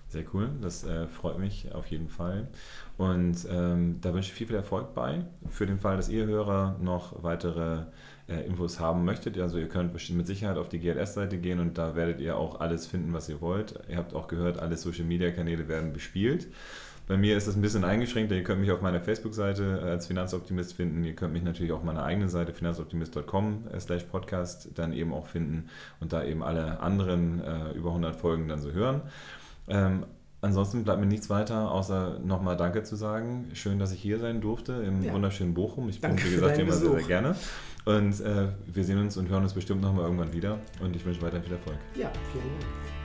Sehr 0.09 0.25
cool, 0.33 0.49
das 0.63 0.85
äh, 0.85 1.07
freut 1.07 1.39
mich 1.39 1.71
auf 1.75 1.87
jeden 1.89 2.09
Fall. 2.09 2.49
Und 2.97 3.47
ähm, 3.51 3.99
da 4.01 4.15
wünsche 4.15 4.31
ich 4.31 4.35
viel, 4.35 4.47
viel 4.47 4.57
Erfolg 4.57 4.95
bei. 4.95 5.27
Für 5.51 5.67
den 5.67 5.79
Fall, 5.79 5.97
dass 5.97 6.09
ihr 6.09 6.25
Hörer 6.25 6.79
noch 6.81 7.23
weitere 7.23 7.83
äh, 8.27 8.47
Infos 8.47 8.81
haben 8.81 9.05
möchtet, 9.05 9.39
also 9.39 9.59
ihr 9.59 9.69
könnt 9.69 9.93
bestimmt 9.93 10.17
mit 10.17 10.27
Sicherheit 10.27 10.57
auf 10.57 10.71
die 10.71 10.79
GLS-Seite 10.79 11.37
gehen 11.37 11.61
und 11.61 11.77
da 11.77 11.95
werdet 11.95 12.21
ihr 12.21 12.39
auch 12.39 12.61
alles 12.61 12.87
finden, 12.87 13.13
was 13.13 13.29
ihr 13.29 13.43
wollt. 13.43 13.81
Ihr 13.91 13.99
habt 13.99 14.15
auch 14.15 14.29
gehört, 14.29 14.59
alle 14.59 14.79
Social-Media-Kanäle 14.79 15.69
werden 15.69 15.93
bespielt. 15.93 16.49
Bei 17.07 17.19
mir 17.19 17.37
ist 17.37 17.47
das 17.47 17.57
ein 17.57 17.63
bisschen 17.63 17.85
eingeschränkt. 17.85 18.33
Ihr 18.33 18.45
könnt 18.45 18.61
mich 18.61 18.71
auf 18.71 18.83
meiner 18.83 19.01
Facebook-Seite 19.01 19.81
als 19.83 20.07
Finanzoptimist 20.07 20.75
finden. 20.75 21.05
Ihr 21.05 21.15
könnt 21.15 21.33
mich 21.33 21.43
natürlich 21.43 21.73
auf 21.73 21.83
meiner 21.83 22.05
eigenen 22.05 22.29
Seite 22.29 22.53
finanzoptimist.com 22.53 23.65
slash 23.79 24.05
podcast 24.05 24.71
dann 24.75 24.93
eben 24.93 25.15
auch 25.15 25.27
finden 25.27 25.69
und 26.01 26.13
da 26.13 26.23
eben 26.23 26.43
alle 26.43 26.81
anderen 26.81 27.43
äh, 27.43 27.73
über 27.73 27.89
100 27.91 28.15
Folgen 28.15 28.49
dann 28.49 28.61
so 28.61 28.73
hören. 28.73 29.03
Ähm, 29.69 30.07
ansonsten 30.41 30.85
bleibt 30.85 31.01
mir 31.01 31.07
nichts 31.07 31.31
weiter, 31.31 31.71
außer 31.71 32.19
nochmal 32.21 32.57
Danke 32.57 32.83
zu 32.83 32.97
sagen. 32.97 33.51
Schön, 33.55 33.79
dass 33.79 33.93
ich 33.93 34.01
hier 34.01 34.19
sein 34.19 34.41
durfte 34.41 34.73
im 34.73 35.03
ja. 35.03 35.13
wunderschönen 35.13 35.55
Bochum. 35.55 35.89
Ich 35.89 36.01
bin, 36.01 36.17
wie 36.17 36.31
gesagt, 36.35 36.59
immer 36.59 36.73
sehr, 36.73 36.91
sehr 36.91 37.03
gerne. 37.03 37.37
Und 37.85 38.21
äh, 38.21 38.49
wir 38.67 38.85
sehen 38.85 38.99
uns 38.99 39.17
und 39.17 39.29
hören 39.29 39.43
uns 39.43 39.55
bestimmt 39.55 39.81
nochmal 39.81 40.05
irgendwann 40.05 40.33
wieder. 40.33 40.59
Und 40.83 40.95
ich 40.95 41.05
wünsche 41.05 41.23
weiterhin 41.23 41.43
viel 41.45 41.55
Erfolg. 41.55 41.77
Ja, 41.95 42.11
vielen 42.33 42.45
Dank. 42.61 42.98